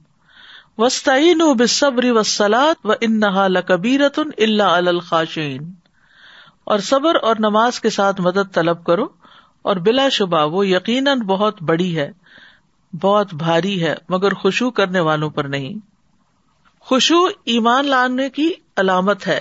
[0.78, 5.72] وسطین و بصبری وسلات و انہا لکبیرت اللہ الخاشین
[6.64, 9.06] اور صبر اور نماز کے ساتھ مدد طلب کرو
[9.62, 12.12] اور بلا شبہ، وہ یقیناً بہت بڑی ہے،
[13.02, 15.74] بہت بھاری ہے، مگر خوشبو کرنے والوں پر نہیں۔
[16.80, 19.40] خوشبو ایمان لانے کی علامت ہے۔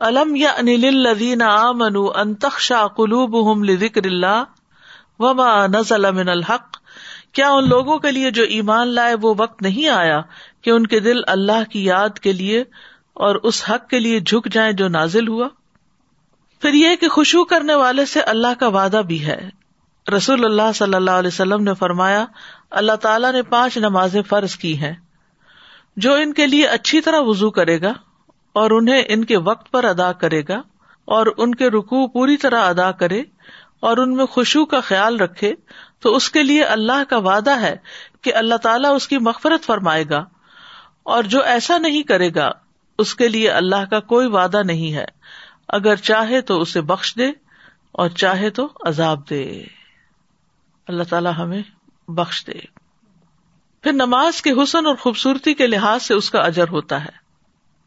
[0.00, 4.44] الم یعنی یا انل الدین آمن انتخشا قلوب ذکر اللہ
[5.18, 6.76] وما نزل من الحق۔
[7.32, 10.20] کیا ان لوگوں کے لیے جو ایمان لائے وہ وقت نہیں آیا
[10.62, 12.60] کہ ان کے دل اللہ کی یاد کے لیے
[13.14, 15.48] اور اس حق کے لیے جھک جائیں جو نازل ہوا؟
[16.64, 19.48] پھر یہ کہ خوشبو کرنے والے سے اللہ کا وعدہ بھی ہے۔
[20.16, 22.26] رسول اللہ صلی اللہ علیہ وسلم نے فرمایا،
[22.70, 24.92] اللہ تعالیٰ نے پانچ نمازیں فرض کی ہیں۔
[25.96, 27.92] جو ان کے لیے اچھی طرح وزو کرے گا
[28.52, 30.62] اور انہیں ان کے وقت پر ادا کرے گا
[31.04, 33.22] اور ان کے رکو پوری طرح ادا کرے
[33.80, 35.54] اور ان میں خوشبو کا خیال رکھے،
[36.00, 37.76] تو اس کے لیے اللہ کا وعدہ ہے
[38.20, 40.24] کہ اللہ تعالیٰ اس کی مغفرت فرمائے گا۔
[41.02, 42.50] اور جو ایسا نہیں کرے گا،
[42.98, 45.13] اس کے لیے اللہ کا کوئی وعدہ نہیں ہے۔
[45.68, 47.28] اگر چاہے تو اسے بخش دے
[47.92, 49.62] اور چاہے تو عذاب دے۔
[50.88, 51.62] اللہ تعالیٰ ہمیں
[52.08, 52.58] بخش دے۔
[53.82, 57.24] پھر نماز کے حسن اور خوبصورتی کے لحاظ سے اس کا اجر ہوتا ہے۔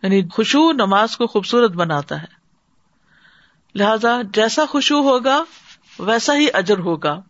[0.03, 2.37] یعنی خوشبو نماز کو خوبصورت بناتا ہے۔
[3.75, 5.43] لہذا جیسا خوشبو ہوگا،
[5.99, 7.21] ویسا ہی اجر ہوگا۔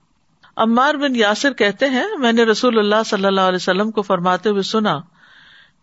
[0.55, 4.49] عمار بن یاسر کہتے ہیں، میں نے رسول اللہ صلی اللہ علیہ وسلم کو فرماتے
[4.49, 4.99] ہوئے سنا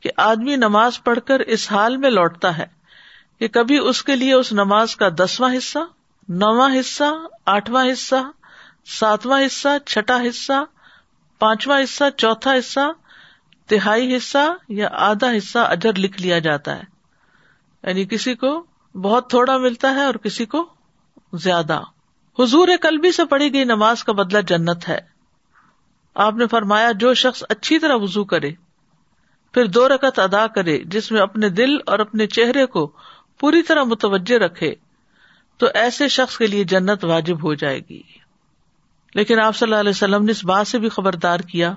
[0.00, 2.83] کہ آدمی نماز پڑھ کر اس حال میں لوٹتا ہے۔
[3.38, 5.78] کہ کبھی اس کے لیے اس نماز کا دسواں حصہ،
[6.28, 7.04] نواں حصہ،
[7.46, 8.30] آٹھواں حصہ،
[8.86, 10.64] ساتواں حصہ، چھٹا حصہ،
[11.38, 12.92] پانچواں حصہ، چوتھا حصہ،
[13.66, 16.82] تہائی حصہ یا آدھا حصہ اجر لکھ لیا جاتا ہے۔
[17.82, 20.68] یعنی کسی کو بہت تھوڑا ملتا ہے اور کسی کو
[21.32, 21.80] زیادہ۔
[22.38, 25.00] حضور کلبی سے پڑھی گئی نماز کا بدلہ جنت ہے۔
[26.14, 28.50] آپ نے فرمایا، جو شخص اچھی طرح وزو کرے،
[29.52, 32.92] پھر دو رکت ادا کرے، جس میں اپنے دل اور اپنے چہرے کو
[33.40, 34.74] پوری طرح متوجہ رکھے
[35.58, 38.02] تو ایسے شخص کے لیے جنت واجب ہو جائے گی۔
[39.14, 41.74] لیکن آپ صلی اللہ علیہ وسلم نے اس بات سے بھی خبردار کیا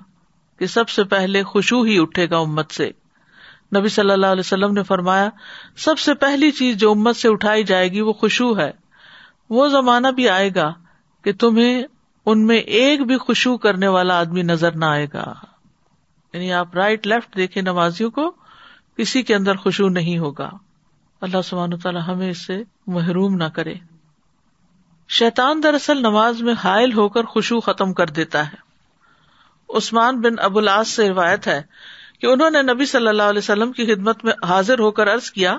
[0.59, 2.89] کہ سب سے پہلے خوشبو ہی اٹھے گا امت سے۔
[3.77, 5.29] نبی صلی اللہ علیہ وسلم نے فرمایا،
[5.77, 8.71] سب سے پہلی چیز جو امت سے اٹھائی جائے گی وہ خوشبو ہے۔
[9.49, 10.73] وہ زمانہ بھی آئے گا
[11.23, 11.83] کہ تمہیں
[12.25, 15.33] ان میں ایک بھی خوشبو کرنے والا آدمی نظر نہ آئے گا۔
[16.33, 18.31] یعنی آپ رائٹ لیفٹ دیکھے نمازیوں کو،
[18.97, 20.49] کسی کے اندر خوشبو نہیں ہوگا۔
[21.21, 23.73] اللہ سبحانہ تعالیٰ ہمیں اس سے محروم نہ کرے۔
[25.09, 28.55] شیطان دراصل نماز میں حائل ہو کر خوشبو ختم کر دیتا ہے۔
[29.69, 31.61] عثمان بن ابو الاس سے روایت ہے
[32.19, 35.31] کہ انہوں نے نبی صلی اللہ علیہ وسلم کی خدمت میں حاضر ہو کر عرض
[35.31, 35.57] کیا،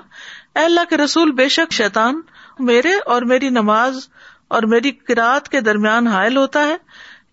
[0.55, 2.21] اے اللہ کے رسول، بے شک شیطان
[2.59, 4.09] میرے اور میری نماز
[4.47, 6.77] اور میری کراط کے درمیان حائل ہوتا ہے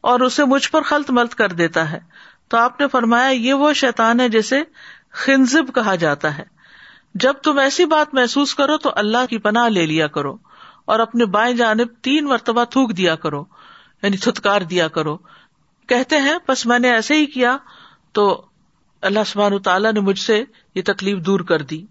[0.00, 2.00] اور اسے مجھ پر خلط ملت کر دیتا ہے۔
[2.48, 4.62] تو آپ نے فرمایا، یہ وہ شیطان ہے جسے
[5.12, 6.55] خنزب کہا جاتا ہے۔
[7.20, 10.36] جب تم ایسی بات محسوس کرو تو اللہ کی پناہ لے لیا کرو
[10.84, 13.44] اور اپنے بائیں جانب تین مرتبہ تھوک دیا کرو
[14.02, 15.16] یعنی تھتکار دیا کرو۔
[15.86, 17.56] کہتے ہیں بس میں نے ایسے ہی کیا
[18.12, 18.44] تو
[19.02, 21.86] اللہ سبحان تعالیٰ نے مجھ سے یہ تکلیف دور کر دی۔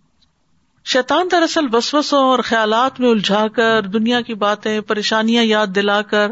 [0.86, 6.32] شیطان دراصل بسوسوں اور خیالات میں الجھا کر دنیا کی باتیں، پریشانیاں یاد دلا کر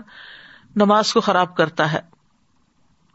[0.75, 2.12] نماز کو خراب کرتا ہے۔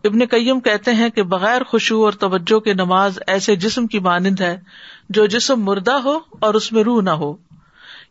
[0.04, 4.40] ابن کئیم کہتے ہیں کہ بغیر خوشبو اور توجہ کے نماز ایسے جسم کی مانند
[4.40, 4.60] ہے
[5.08, 7.32] جو جسم مردہ ہو اور اس میں روح نہ ہو۔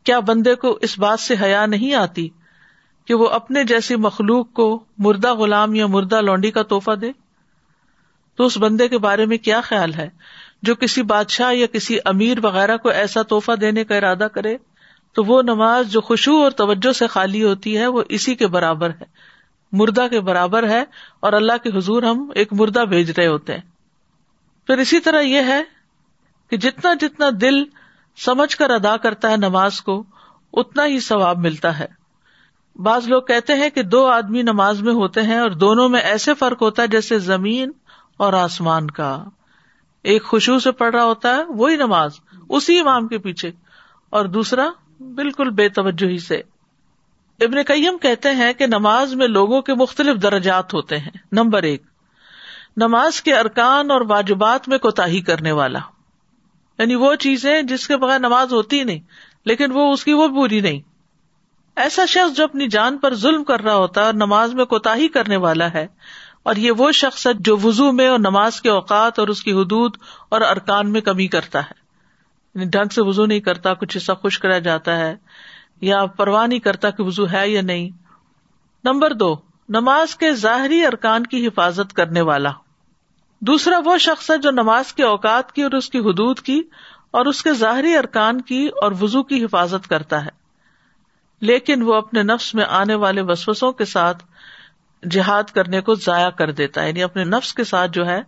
[0.04, 2.30] کیا بندے کو اس بات سے حیا نہیں آتی
[3.06, 7.12] کہ وہ اپنے جیسی مخلوق کو مردہ غلام یا مردہ لونڈی کا توحفہ دے؟
[8.36, 10.10] تو اس بندے کے بارے میں کیا خیال ہے
[10.62, 14.58] جو کسی بادشاہ یا کسی امیر وغیرہ کو ایسا توحفہ دینے کا ارادہ کرے؟
[15.13, 18.89] تو وہ نماز جو خوشبو اور توجہ سے خالی ہوتی ہے وہ اسی کے برابر
[18.89, 19.37] ہے۔
[19.71, 20.84] مردہ کے برابر ہے
[21.19, 23.62] اور اللہ کے حضور ہم ایک مردہ بھیج رہے ہوتے ہیں۔
[24.67, 25.63] پھر اسی طرح یہ ہے
[26.49, 27.63] کہ جتنا جتنا دل
[28.17, 30.03] سمجھ کر ادا کرتا ہے نماز کو،
[30.53, 31.86] اتنا ہی ثواب ملتا ہے۔
[32.75, 36.34] بعض لوگ کہتے ہیں کہ دو آدمی نماز میں ہوتے ہیں اور دونوں میں ایسے
[36.34, 37.71] فرق ہوتا ہے جیسے زمین
[38.17, 39.23] اور آسمان کا۔
[40.03, 42.12] ایک خوشبو سے پڑھ رہا ہوتا ہے، وہی نماز،
[42.49, 43.51] اسی امام کے پیچھے۔
[44.10, 46.41] اور دوسرا بالکل بے توجہ سے۔
[47.39, 51.84] ابن کئیم کہتے ہیں کہ نماز میں لوگوں کے مختلف درجات ہوتے ہیں۔ نمبر ایک،
[52.78, 55.80] نماز کے ارکان اور واجبات میں کوتا کرنے والا۔
[56.80, 59.00] یعنی وہ چیزیں جس کے بغیر نماز ہوتی نہیں،
[59.45, 60.82] لیکن وہ اس کی وہ پوری نہیں۔
[61.76, 64.95] ایسا شخص جو اپنی جان پر ظلم کر رہا ہوتا ہے اور نماز میں کوتا
[65.13, 65.88] کرنے والا ہے،
[66.43, 69.52] اور یہ وہ شخص ہے جو وزو میں اور نماز کے اوقات اور اس کی
[69.52, 69.97] حدود
[70.30, 71.88] اور ارکان میں کمی کرتا ہے۔
[72.56, 75.15] یعنی ڈھنگ سے وزو نہیں کرتا، کچھ حصہ خشک رہ جاتا ہے۔
[75.81, 77.89] یا پرواہ نہیں کرتا کہ وزو ہے یا نہیں۔
[78.83, 79.35] نمبر دو،
[79.69, 82.51] نماز کے ظاہری ارکان کی حفاظت کرنے والا۔
[83.41, 86.61] دوسرا، وہ شخص ہے جو نماز کے اوقات کی اور اس کی حدود کی
[87.11, 90.29] اور اس کے ظاہری ارکان کی اور وزو کی حفاظت کرتا ہے۔
[91.41, 94.23] لیکن وہ اپنے نفس میں آنے والے وسوسوں کے ساتھ
[95.11, 98.21] جہاد کرنے کو ضائع کر دیتا ہے۔ یعنی اپنے نفس کے ساتھ جو ہے،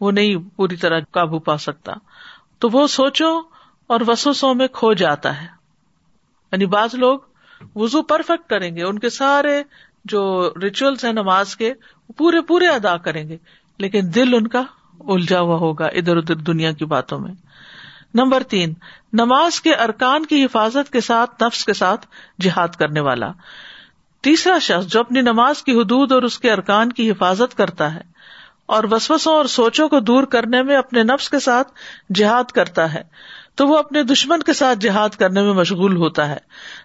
[0.00, 1.92] وہ نہیں پوری طرح قابو پا سکتا۔
[2.58, 3.38] تو وہ سوچو
[3.86, 5.53] اور وسوسوں میں کھو جاتا ہے۔
[6.54, 7.18] یعنی بعض لوگ
[7.74, 9.62] وزو پرفیکٹ کریں گے، ان کے سارے
[10.04, 11.72] جو ریچولس ہیں نماز کے
[12.16, 13.36] پورے پورے ادا کریں گے۔
[13.78, 14.62] لیکن دل ان کا
[15.00, 17.34] الجھا ہوا ہوگا ادھر ادھر دنیا کی باتوں میں۔
[18.14, 18.74] نمبر تین،
[19.12, 22.06] نماز کے ارکان کی حفاظت کے ساتھ، نفس کے ساتھ
[22.40, 23.32] جہاد کرنے والا۔
[24.22, 28.00] تیسرا شخص جو اپنی نماز کی حدود اور اس کے ارکان کی حفاظت کرتا ہے
[28.66, 31.72] اور وسوسوں اور سوچوں کو دور کرنے میں اپنے نفس کے ساتھ
[32.14, 33.02] جہاد کرتا ہے۔
[33.54, 36.36] تو وہ اپنے دشمن کے ساتھ جہاد کرنے میں مشغول ہوتا ہے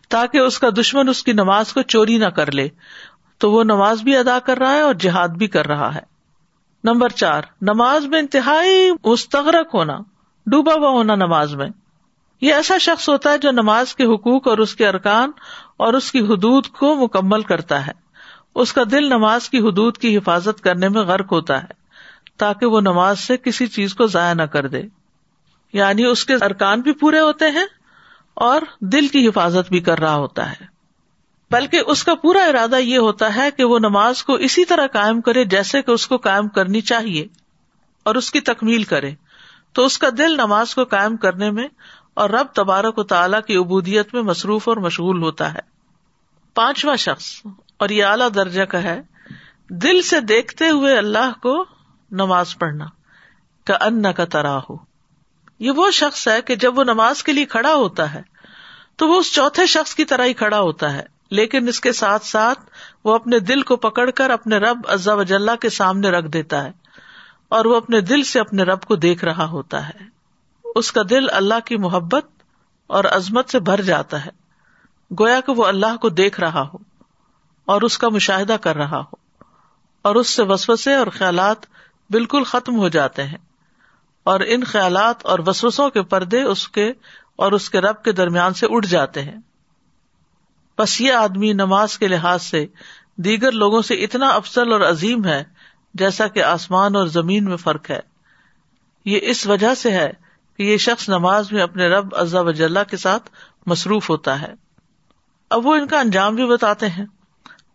[0.09, 2.67] تاکہ اس کا دشمن اس کی نماز کو چوری نہ کر لے۔
[3.37, 5.99] تو وہ نماز بھی ادا کر رہا ہے اور جہاد بھی کر رہا ہے۔
[6.83, 9.97] نمبر چار، نماز میں انتہائی مستغرک ہونا،
[10.45, 11.69] ڈوبا ہوا ہونا نماز میں۔
[12.41, 15.31] یہ ایسا شخص ہوتا ہے جو نماز کے حقوق اور اس کے ارکان
[15.77, 17.91] اور اس کی حدود کو مکمل کرتا ہے۔
[18.55, 21.73] اس کا دل نماز کی حدود کی حفاظت کرنے میں غرق ہوتا ہے
[22.37, 24.81] تاکہ وہ نماز سے کسی چیز کو ضائع نہ کر دے۔
[25.73, 27.65] یعنی اس کے ارکان بھی پورے ہوتے ہیں
[28.33, 30.65] اور دل کی حفاظت بھی کر رہا ہوتا ہے۔
[31.51, 35.21] بلکہ اس کا پورا ارادہ یہ ہوتا ہے کہ وہ نماز کو اسی طرح قائم
[35.21, 37.27] کرے جیسے کہ اس کو قائم کرنی چاہیے
[38.03, 39.11] اور اس کی تکمیل کرے۔
[39.73, 41.67] تو اس کا دل نماز کو قائم کرنے میں
[42.13, 45.59] اور رب تبارک و تعالیٰ کی عبودیت میں مصروف اور مشغول ہوتا ہے۔
[46.55, 47.41] پانچواں شخص،
[47.77, 49.01] اور یہ اعلیٰ درجہ کا ہے،
[49.69, 51.65] دل سے دیکھتے ہوئے اللہ کو
[52.11, 52.85] نماز پڑھنا
[53.65, 54.88] کا ان کا ترا ہو
[55.59, 58.21] یہ وہ شخص ہے کہ جب وہ نماز کے لیے کھڑا ہوتا ہے،
[58.95, 62.25] تو وہ اس چوتھے شخص کی طرح ہی کھڑا ہوتا ہے۔ لیکن اس کے ساتھ
[62.25, 62.59] ساتھ
[63.03, 66.71] وہ اپنے دل کو پکڑ کر اپنے رب ازا وجاللہ کے سامنے رکھ دیتا ہے
[67.49, 69.99] اور وہ اپنے دل سے اپنے رب کو دیکھ رہا ہوتا ہے۔
[70.75, 72.25] اس کا دل اللہ کی محبت
[72.87, 74.31] اور عظمت سے بھر جاتا ہے۔
[75.19, 76.77] گویا کہ وہ اللہ کو دیکھ رہا ہو
[77.65, 79.15] اور اس کا مشاہدہ کر رہا ہو
[80.01, 81.57] اور اس سے وسوسے اور خیالات
[82.09, 83.37] بالکل ختم ہو جاتے ہیں۔
[84.23, 86.93] اور ان خیالات اور وسوسوں کے پردے اس کے
[87.35, 89.37] اور اس کے رب کے درمیان سے اٹھ جاتے ہیں۔
[90.77, 92.65] بس یہ آدمی نماز کے لحاظ سے
[93.15, 95.43] دیگر لوگوں سے اتنا افسل اور عظیم ہے
[95.93, 97.99] جیسا کہ آسمان اور زمین میں فرق ہے۔
[99.05, 100.11] یہ اس وجہ سے ہے
[100.57, 103.29] کہ یہ شخص نماز میں اپنے رب ازا وجاللہ کے ساتھ
[103.65, 104.53] مصروف ہوتا ہے۔
[105.49, 107.05] اب وہ ان کا انجام بھی بتاتے ہیں۔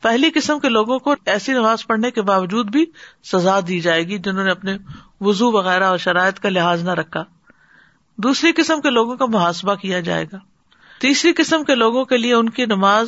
[0.05, 2.87] پہلی قسم کے لوگوں کو ایسی نماز پڑھنے کے باوجود بھی
[3.33, 4.77] سزا دی جائے گی جنہوں نے اپنے
[5.21, 7.25] وزو وغیرہ اور شرائط کا لحاظ نہ رکھا۔
[8.17, 10.39] دوسری قسم کے لوگوں کا محاسبہ کیا جائے گا۔
[11.01, 13.07] تیسری قسم کے لوگوں کے لیے ان کی نماز،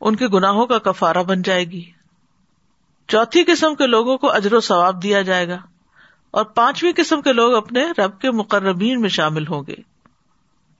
[0.00, 1.90] ان کے گناہوں کا کفارہ بن جائے گی۔
[3.08, 5.58] چوتھی قسم کے لوگوں کو اجر و ثواب دیا جائے گا۔
[6.30, 9.74] اور پانچویں قسم کے لوگ اپنے رب کے مقربین میں شامل ہوں گے۔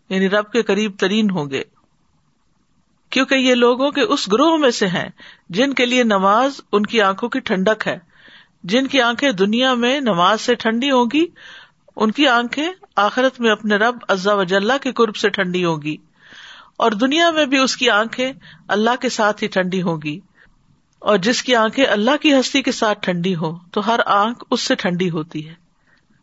[0.09, 1.63] یعنی رب کے قریب ترین ہوں گے۔
[3.11, 5.09] کیونکہ یہ لوگوں کے اس گروہ میں سے ہیں
[5.49, 7.99] جن کے لیے نماز ان کی آنکھوں کی ٹھنڈک ہے۔
[8.65, 11.27] جن کی آنکھیں دنیا میں نماز سے ٹھنڈی ہوگی
[11.97, 15.97] ان کی آنکھیں آخرت میں اپنے رب ازا وجاللہ کے قرب سے ٹھنڈی ہوگی
[16.77, 18.33] اور دنیا میں بھی اس کی آنکھیں
[18.69, 20.21] اللہ کے ساتھ ہی ٹھنڈی ہوگی
[20.99, 24.61] اور جس کی آنکھیں اللہ کی ہستی کے ساتھ ٹھنڈی ہو تو ہر آنکھ اس
[24.61, 25.55] سے ٹھنڈی ہوتی ہے۔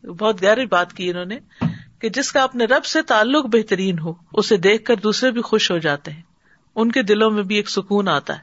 [0.08, 1.38] بہت گہری بات کی انہوں نے
[1.98, 5.70] کہ جس کا اپنے رب سے تعلق بہترین ہو، اسے دیکھ کر دوسرے بھی خوش
[5.70, 6.22] ہو جاتے ہیں۔
[6.76, 8.40] ان کے دلوں میں بھی ایک سکون آتا ہے۔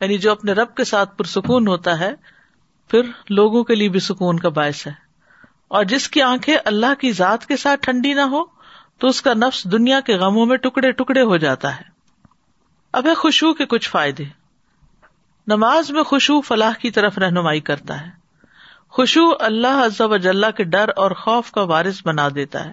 [0.00, 2.14] یعنی جو اپنے رب کے ساتھ پرسکون ہوتا ہے،
[2.88, 4.92] پھر لوگوں کے لیے بھی سکون کا باعث ہے۔
[5.68, 8.44] اور جس کی آنکھیں اللہ کی ذات کے ساتھ ٹھنڈی نہ ہو،
[8.98, 11.82] تو اس کا نفس دنیا کے غموں میں ٹکڑے ٹکڑے ہو جاتا ہے۔
[12.92, 14.24] اب ہے خوشبو کے کچھ فائدے۔
[15.46, 18.10] نماز میں خوشبو فلاح کی طرف رہنمائی کرتا ہے۔
[18.88, 22.72] خوشو اللہ عزب اجلّہ کے ڈر اور خوف کا وارث بنا دیتا ہے۔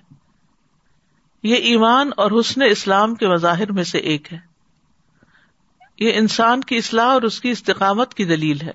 [1.44, 4.51] یہ ایمان اور حسن اسلام کے مظاہر میں سے ایک ہے۔
[6.02, 8.72] یہ انسان کی اصلاح اور اس کی استقامت کی دلیل ہے۔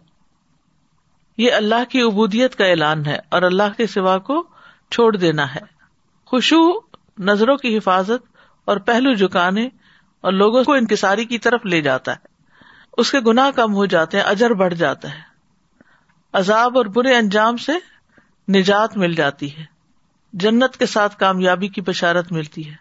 [1.39, 4.47] یہ اللہ کی عبودیت کا اعلان ہے اور اللہ کے سوا کو
[4.91, 5.61] چھوڑ دینا ہے۔
[6.27, 6.81] خوشو
[7.18, 9.68] نظروں کی حفاظت اور پہلو جکانے
[10.20, 12.27] اور لوگوں کو انکساری کی طرف لے جاتا ہے۔
[12.97, 15.20] اس کے گناہ کم ہو جاتے ہیں، اجر بڑھ جاتا ہے۔
[16.33, 17.72] عذاب اور برے انجام سے
[18.53, 19.64] نجات مل جاتی ہے۔
[20.33, 22.74] جنت کے ساتھ کامیابی کی بشارت ملتی ہے۔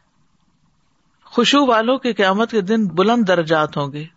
[1.25, 4.14] خوشبو والوں کے قیامت کے دن بلند درجات ہوں گے۔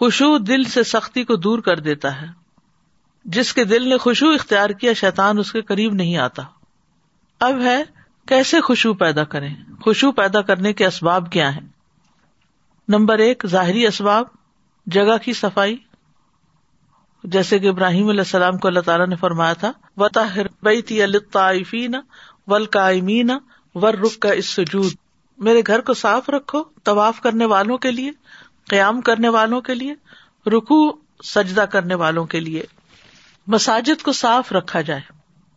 [0.00, 2.26] خوشبو دل سے سختی کو دور کر دیتا ہے۔
[3.24, 6.42] جس کے دل نے خوشبو اختیار کیا، شیطان اس کے قریب نہیں آتا۔
[7.40, 7.84] اب ہے،
[8.28, 11.68] کیسے خوشبو پیدا کریں؟ خوشبو پیدا کرنے کے اسباب کیا ہیں؟
[12.88, 14.26] نمبر ایک، ظاہری اسباب،
[14.86, 15.76] جگہ کی صفائی۔
[17.24, 21.94] جیسے کہ ابراہیم علیہ السلام کو اللہ تعالیٰ نے فرمایا تھا و طاہر بیتی للطائفین
[22.46, 23.30] والقائمین
[23.74, 24.92] والرکع السجود۔
[25.38, 28.10] میرے گھر کو صاف رکھو، طواف کرنے والوں کے لیے۔
[28.70, 29.94] قیام کرنے والوں کے لیے
[30.50, 30.92] رکو
[31.24, 32.62] سجدہ کرنے والوں کے لیے
[33.46, 35.00] مساجد کو صاف رکھا جائے،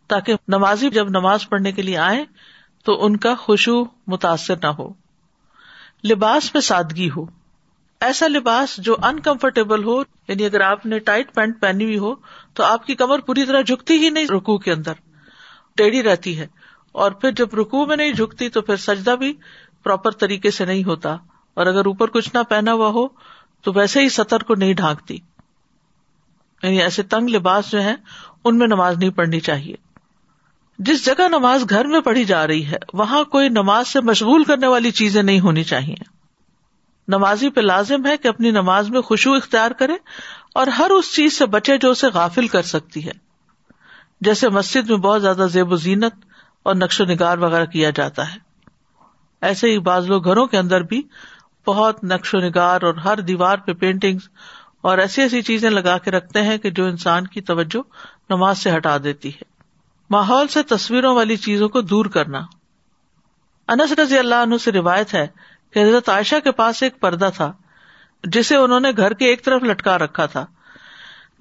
[0.06, 2.24] تاکہ نمازی جب نماز پڑھنے کے لیے آئے
[2.84, 4.88] تو ان کا خوشبو متاثر نہ ہو۔
[6.10, 7.24] لباس میں سادگی ہو۔
[8.00, 12.14] ایسا لباس جو انکمفرٹیبل ہو یعنی اگر آپ نے ٹائٹ پینٹ پہنی ہوئی ہو،
[12.54, 14.92] تو آپ کی کمر پوری طرح جھکتی ہی نہیں رکو کے اندر،
[15.76, 16.46] ٹیڑھی رہتی ہے۔
[16.92, 19.32] اور پھر جب رکو میں نہیں جھکتی تو پھر سجدہ بھی
[19.84, 21.16] پراپر طریقے سے نہیں ہوتا۔
[21.54, 23.08] اور اگر اوپر کچھ نہ پہنا ہوا ہو
[23.62, 25.18] تو ویسے ہی سطر کو نہیں ڈھانکتی۔
[26.62, 27.94] یعنی ایسے تنگ لباس جو ہے
[28.44, 29.74] ان میں نماز نہیں پڑھنی چاہیے۔
[30.78, 34.66] جس جگہ نماز گھر میں پڑھی جا رہی ہے، وہاں کوئی نماز سے مشغول کرنے
[34.66, 36.14] والی چیزیں نہیں ہونی چاہیے۔
[37.08, 39.92] نمازی پہ لازم ہے کہ اپنی نماز میں خوشبو اختیار کرے
[40.54, 43.12] اور ہر اس چیز سے بچے جو اسے غافل کر سکتی ہے۔
[44.20, 46.14] جیسے مسجد میں بہت زیادہ زیب و زینت
[46.62, 48.38] اور نقش و نگار وغیرہ کیا جاتا ہے۔
[49.42, 51.02] ایسے ہی بعض لوگ گھروں کے اندر بھی
[51.66, 54.18] بہت نقش و نگار اور ہر دیوار پہ پینٹنگ
[54.80, 57.82] اور ایسی ایسی چیزیں لگا کے رکھتے ہیں کہ جو انسان کی توجہ
[58.30, 59.42] نماز سے ہٹا دیتی ہے۔
[60.10, 62.40] ماحول سے تصویروں والی چیزوں کو دور کرنا۔
[63.68, 65.26] انس رضی اللہ عنہ سے روایت ہے
[65.70, 67.52] کہ حضرت عائشہ کے پاس ایک پردہ تھا
[68.24, 70.46] جسے انہوں نے گھر کے ایک طرف لٹکا رکھا تھا۔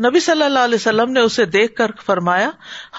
[0.10, 2.50] نبی صلی اللہ علیہ وسلم نے اسے دیکھ کر فرمایا،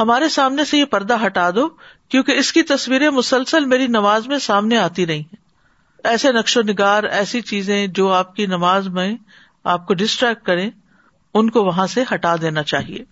[0.00, 1.68] ہمارے سامنے سے یہ پردہ ہٹا دو،
[2.08, 5.43] کیونکہ اس کی تصویریں مسلسل میری نماز میں سامنے آتی رہی ہیں۔
[6.04, 9.16] ایسے نقش و نگار، ایسی چیزیں جو آپ کی نماز میں
[9.64, 10.70] آپ کو ڈسٹریکٹ کریں،
[11.34, 13.04] ان کو وہاں سے ہٹا دینا چاہیے۔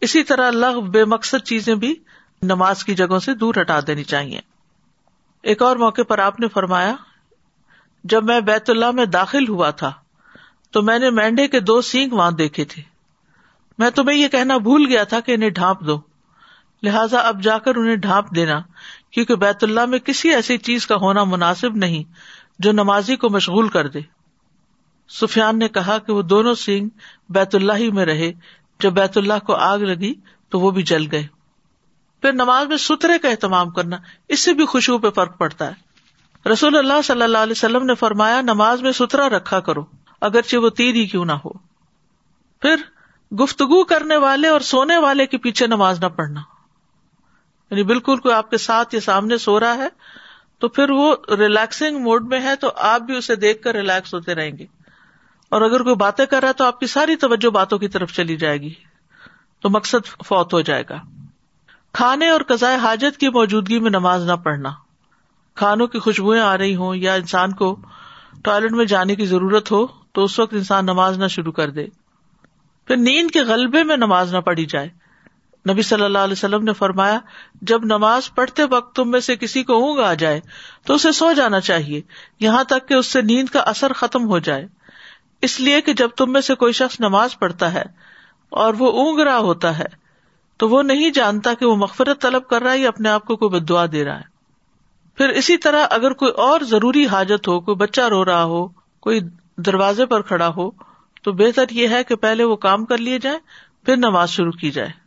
[0.00, 1.94] اسی طرح اللہ بے مقصد چیزیں بھی
[2.42, 4.40] نماز کی جگہوں سے دور ہٹا دینی چاہیے۔
[5.42, 6.94] ایک اور موقع پر آپ نے فرمایا،
[8.04, 9.92] جب میں بیت اللہ میں داخل ہوا تھا،
[10.70, 12.82] تو میں نے مینڈے کے دو سینگ وہاں دیکھے تھے۔
[13.78, 16.00] میں تمہیں یہ کہنا بھول گیا تھا کہ انہیں ڈھانپ دو۔
[16.82, 18.62] لہٰذا اب جا کر انہیں ڈھانپ دینا۔
[19.12, 22.02] کیونکہ بیت اللہ میں کسی ایسی چیز کا ہونا مناسب نہیں
[22.58, 24.00] جو نمازی کو مشغول کر دے۔
[25.08, 26.88] سفیان نے کہا کہ وہ دونوں سینگ
[27.28, 28.32] بیت اللہ ہی میں رہے۔
[28.80, 30.14] جب بیت اللہ کو آگ لگی
[30.48, 31.26] تو وہ بھی جل گئے۔
[32.22, 33.96] پھر نماز میں سترے کا اہتمام کرنا،
[34.28, 35.92] اس سے بھی خوشبو پہ فرق پڑتا ہے۔
[36.48, 39.84] رسول اللہ صلی اللہ علیہ وسلم نے فرمایا، نماز میں سترا رکھا کرو،
[40.20, 41.50] اگرچہ وہ تیر ہی کیوں نہ ہو۔
[42.60, 42.76] پھر
[43.34, 46.40] گفتگو کرنے والے اور سونے والے کے پیچھے نماز نہ پڑھنا۔
[47.72, 49.88] یعنی بالکل کوئی آپ کے ساتھ یا سامنے سو رہا ہے،
[50.58, 54.34] تو پھر وہ ریلیکسنگ موڈ میں ہے تو آپ بھی اسے دیکھ کر ریلیکس ہوتے
[54.34, 54.66] رہیں گے۔
[55.48, 58.12] اور اگر کوئی باتیں کر رہا ہے تو آپ کی ساری توجہ باتوں کی طرف
[58.12, 58.74] چلی جائے گی۔
[59.60, 60.96] تو مقصد فوت ہو جائے گا۔
[61.92, 64.70] کھانے اور قزائے حاجت کی موجودگی میں نماز نہ پڑھنا۔
[65.54, 67.76] کھانوں کی خوشبوئیں آ رہی ہوں یا انسان کو
[68.44, 71.86] ٹوائلٹ میں جانے کی ضرورت ہو تو اس وقت انسان نماز نہ شروع کر دے۔
[72.86, 75.01] پھر نیند کے غلبے میں نماز نہ پڑھی جائے۔
[75.70, 77.18] نبی صلی اللہ علیہ وسلم نے فرمایا،
[77.62, 80.40] جب نماز پڑھتے وقت تم میں سے کسی کو اونگ آ جائے،
[80.84, 82.00] تو اسے سو جانا چاہیے،
[82.40, 84.66] یہاں تک کہ اس سے نیند کا اثر ختم ہو جائے۔
[85.42, 87.84] اس لیے کہ جب تم میں سے کوئی شخص نماز پڑھتا ہے
[88.48, 89.86] اور وہ اونگ رہا ہوتا ہے،
[90.56, 93.36] تو وہ نہیں جانتا کہ وہ مغفرت طلب کر رہا ہے یا اپنے آپ کو
[93.36, 94.32] کوئی بدعا دے رہا ہے۔
[95.16, 98.68] پھر اسی طرح اگر کوئی اور ضروری حاجت ہو، کوئی بچہ رو رہا ہو،
[99.00, 99.20] کوئی
[99.56, 100.70] دروازے پر کھڑا ہو،
[101.22, 103.38] تو بہتر یہ ہے کہ پہلے وہ کام کر لیے جائے
[103.84, 105.01] پھر نماز شروع کی جائے۔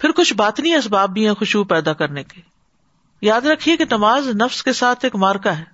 [0.00, 2.40] پھر کچھ باطنی اسباب بھی ہیں خوشبو پیدا کرنے کے۔
[3.22, 5.64] یاد رکھیے کہ نماز نفس کے ساتھ ایک مارکا ہے۔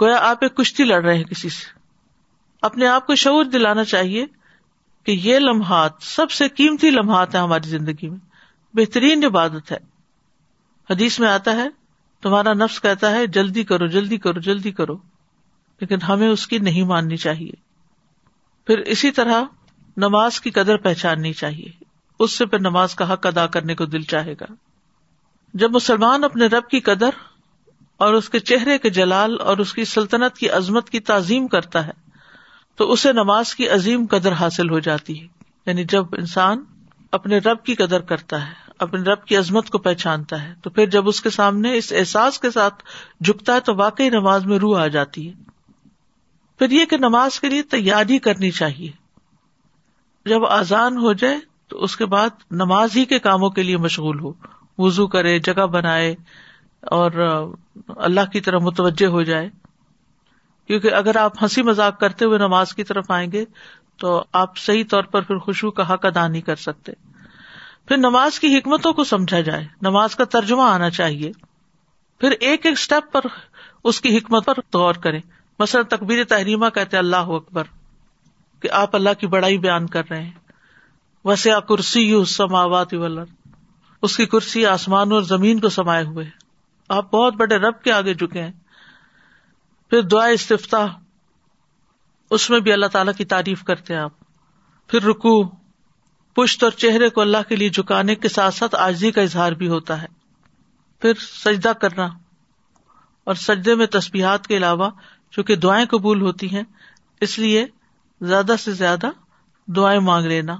[0.00, 1.78] گویا آپ ایک کشتی لڑ رہے ہیں کسی سے۔
[2.62, 4.26] اپنے آپ کو شعور دلانا چاہیے
[5.04, 8.18] کہ یہ لمحات سب سے قیمتی لمحات ہیں ہماری زندگی میں۔
[8.74, 9.78] بہترین عبادت ہے۔
[10.90, 11.68] حدیث میں آتا ہے،
[12.22, 14.96] تمہارا نفس کہتا ہے، جلدی کرو جلدی کرو جلدی کرو۔
[15.80, 17.52] لیکن ہمیں اس کی نہیں ماننی چاہیے۔
[18.66, 19.42] پھر اسی طرح
[19.96, 21.77] نماز کی قدر پہچاننی چاہیے۔
[22.18, 24.46] اس سے پھر نماز کا حق ادا کرنے کو دل چاہے گا۔
[25.54, 27.10] جب مسلمان اپنے رب کی قدر
[27.96, 31.86] اور اس کے چہرے کے جلال اور اس کی سلطنت کی عظمت کی تعظیم کرتا
[31.86, 31.92] ہے،
[32.76, 35.26] تو اسے نماز کی عظیم قدر حاصل ہو جاتی ہے۔
[35.66, 36.64] یعنی جب انسان
[37.12, 40.86] اپنے رب کی قدر کرتا ہے، اپنے رب کی عظمت کو پہچانتا ہے، تو پھر
[40.86, 42.84] جب اس کے سامنے اس احساس کے ساتھ
[43.24, 45.32] جھکتا ہے، تو واقعی نماز میں روح آ جاتی ہے۔
[46.58, 48.90] پھر یہ کہ نماز کے لیے تیاری کرنی چاہیے۔
[50.26, 54.20] جب آزان ہو جائے تو اس کے بعد نماز ہی کے کاموں کے لیے مشغول
[54.20, 54.32] ہو۔
[54.78, 56.14] وزو کرے، جگہ بنائے
[56.80, 57.10] اور
[57.88, 59.50] اللہ کی طرف متوجہ ہو جائے۔
[60.66, 63.44] کیونکہ اگر آپ ہنسی مذاق کرتے ہوئے نماز کی طرف آئیں گے
[63.96, 66.92] تو آپ صحیح طور پر پھر خوشبو کا حق ادا نہیں کر سکتے۔
[67.86, 71.32] پھر نماز کی حکمتوں کو سمجھا جائے۔ نماز کا ترجمہ آنا چاہیے۔
[72.20, 73.20] پھر ایک ایک اسٹیپ پر
[73.84, 75.20] اس کی حکمت پر غور کریں۔
[75.58, 77.64] مثلاً تقبیر تحریمہ کہتے اللہ اکبر
[78.60, 80.47] کہ آپ اللہ کی بڑائی بیان کر رہے ہیں۔
[81.24, 82.94] وسیع کرسی یو سماوات
[84.02, 86.26] اس کی کرسی آسمان اور زمین کو سمائے ہوئے
[86.88, 88.52] آپ بہت بڑے رب کے آگے جھکے ہیں۔
[89.90, 90.86] پھر دعا استفتا
[92.30, 94.12] اس میں بھی اللہ تعالی کی تعریف کرتے ہیں آپ۔
[94.88, 95.48] پھر رکو
[96.34, 99.68] پشت اور چہرے کو اللہ کے لیے جھکانے کے ساتھ ساتھ آجزی کا اظہار بھی
[99.68, 100.06] ہوتا ہے۔
[101.00, 101.12] پھر
[101.44, 102.08] سجدہ کرنا
[103.24, 104.90] اور سجدے میں تسبیحات کے علاوہ
[105.30, 106.62] چونکہ دعائیں قبول ہوتی ہیں،
[107.20, 107.66] اس لیے
[108.20, 109.06] زیادہ سے زیادہ
[109.66, 110.56] دعائیں مانگ لینا۔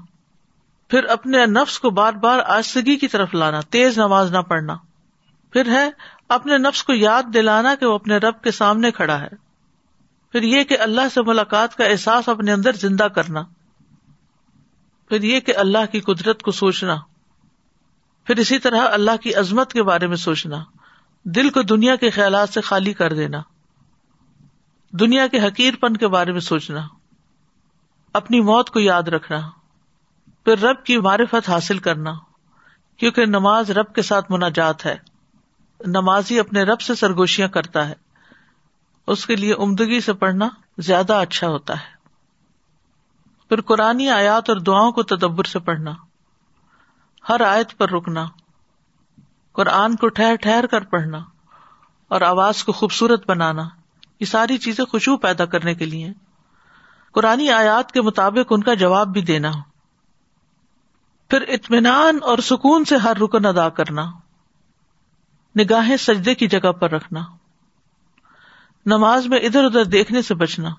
[0.89, 4.75] پھر اپنے نفس کو بار بار آستگی کی طرف لانا، تیز نماز نہ پڑھنا۔
[5.53, 5.89] پھر ہے،
[6.29, 9.27] اپنے نفس کو یاد دلانا کہ وہ اپنے رب کے سامنے کھڑا ہے۔
[10.31, 13.41] پھر یہ کہ اللہ سے ملاقات کا احساس اپنے اندر زندہ کرنا۔
[15.09, 16.95] پھر یہ کہ اللہ کی قدرت کو سوچنا۔
[18.23, 20.63] پھر اسی طرح اللہ کی عظمت کے بارے میں سوچنا۔
[21.23, 23.41] دل کو دنیا کے خیالات سے خالی کر دینا۔
[24.91, 26.87] دنیا کے حقیر پن کے بارے میں سوچنا۔
[28.13, 29.58] اپنی موت کو یاد رکھنا۔
[30.49, 32.11] پھر رب کی معرفت حاصل کرنا،
[32.97, 34.95] کیونکہ نماز رب کے ساتھ مناجات ہے۔
[35.85, 37.93] نمازی اپنے رب سے سرگوشیاں کرتا ہے۔
[39.07, 41.95] اس کے لیے عمدگی سے پڑھنا زیادہ اچھا ہوتا ہے۔
[43.49, 45.91] پھر قرآن آیات اور دعاؤں کو تدبر سے پڑھنا۔
[47.29, 48.25] ہر آیت پر رکنا۔
[49.51, 51.17] قرآن کو ٹھہر ٹھہر کر پڑھنا۔
[52.07, 53.63] اور آواز کو خوبصورت بنانا۔
[54.19, 56.13] یہ ساری چیزیں خوشبو پیدا کرنے کے لیے۔
[57.11, 59.51] قرآن آیات کے مطابق ان کا جواب بھی دینا۔
[61.29, 64.11] پھر اطمینان اور سکون سے ہر رکن ادا کرنا،
[65.59, 67.19] نگاہیں سجدے کی جگہ پر رکھنا،
[68.85, 70.69] نماز میں ادھر ادھر دیکھنے سے بچنا،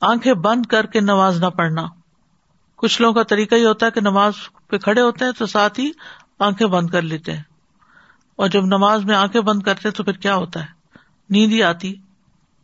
[0.00, 1.86] آنکھیں بند کر کے نماز نہ پڑھنا۔
[2.76, 4.32] کچھ لوگوں کا طریقہ یہ ہوتا ہے کہ نماز
[4.68, 5.90] پہ کھڑے ہوتے ہیں تو ساتھ ہی
[6.38, 7.42] آنکھیں بند کر لیتے ہیں۔
[8.36, 10.66] اور جب نماز میں آنکھیں بند کرتے تو پھر کیا ہوتا ہے؟
[11.30, 11.94] نیند ہی آتی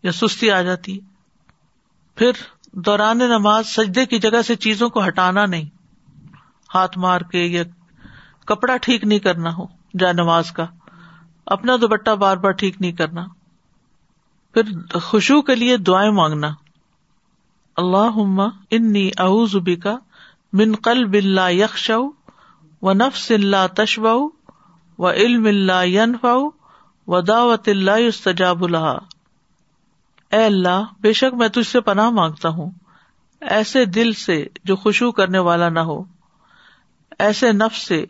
[0.03, 0.99] یا سستی آ جاتی۔
[2.15, 2.31] پھر
[2.73, 5.76] دوران نماز سجدے کی جگہ سے چیزوں کو ہٹانا نہیں۔
[6.75, 7.63] ہاتھ مار کے یا
[8.47, 9.67] کپڑا ٹھیک نہیں کرنا ہو،
[9.99, 10.67] جا نماز کا۔
[11.47, 13.27] اپنا دوپٹہ بار بار ٹھیک نہیں کرنا۔
[14.55, 14.63] پھر
[14.99, 16.49] خوشبو کے لیے دعائیں مانگنا۔
[17.77, 18.41] اللہ
[18.71, 19.97] انی اعوذ کا
[20.53, 21.91] من قلب اللہ یکش
[22.83, 24.07] و نفس اللہ تشب
[24.99, 26.27] و علم اللہ ینف
[27.07, 28.99] و دعوت اللہ استجاب اللہ
[30.33, 32.71] اے اللہ، بے شک میں تجھ سے پناہ مانگتا ہوں۔
[33.41, 36.16] ایسے دل سے جو خوشبو کرنے والا نہ ہو۔
[37.19, 38.05] ایسے نفس سے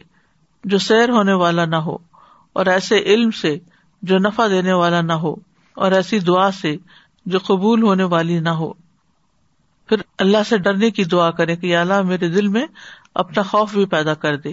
[0.64, 1.96] جو سیر ہونے والا نہ ہو،
[2.52, 3.58] اور ایسے علم سے
[4.02, 5.34] جو نفع دینے والا نہ ہو،
[5.74, 6.76] اور ایسی دعا سے
[7.26, 8.72] جو قبول ہونے والی نہ ہو۔
[9.86, 12.66] پھر اللہ سے ڈرنے کی دعا کرے کہ اللہ میرے دل میں
[13.14, 14.50] اپنا خوف بھی پیدا کر دے۔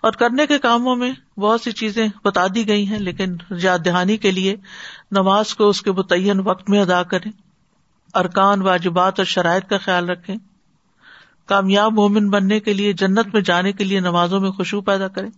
[0.00, 4.16] اور کرنے کے کاموں میں بہت سی چیزیں بتا دی گئی ہیں، لیکن یاد دہانی
[4.16, 4.56] کے لیے
[5.10, 7.32] نماز کو اس کے متعین وقت میں ادا کریں۔
[8.14, 10.36] ارکان، واجبات اور شرائط کا خیال رکھیں۔
[11.48, 15.30] کامیاب مومن بننے کے لیے، جنت میں جانے کے لیے نمازوں میں خوشبو پیدا کریں۔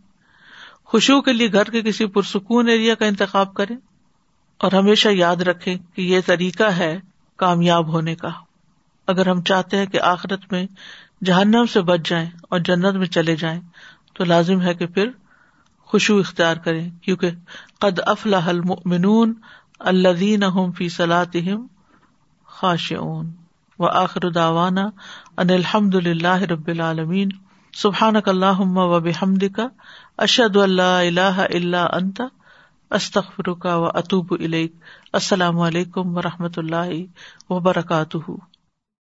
[0.85, 3.77] خوشبو کے لیے گھر کے کسی پرسکون ایریا کا انتخاب کریں۔
[4.59, 7.01] اور ہمیشہ یاد رکھیں کہ یہ طریقہ ہے
[7.37, 8.29] کامیاب ہونے کا۔
[9.07, 10.67] اگر ہم چاہتے ہیں کہ آخرت میں
[11.25, 13.61] جہنم سے بچ جائیں اور جنت میں چلے جائیں،
[14.15, 15.11] تو لازم ہے کہ پھر
[15.79, 17.31] خوشبو اختیار کریں۔ کیونکہ
[17.81, 19.35] قد افلاح المؤمنون
[19.79, 21.67] الذین هم فی صلاتهم
[22.47, 23.40] خاشعون۔
[23.81, 24.91] و آخر داوانا
[25.37, 27.29] ان الحمد للہ رب العالمین.
[27.73, 29.45] سبحانک اللہ و بحمد
[30.19, 32.21] اشد اللہ اللہ اللہ الا انت.
[33.63, 34.35] کا و اطوب
[35.13, 36.91] السلام علیکم و رحمۃ اللہ
[37.51, 38.31] وبرکاتہ.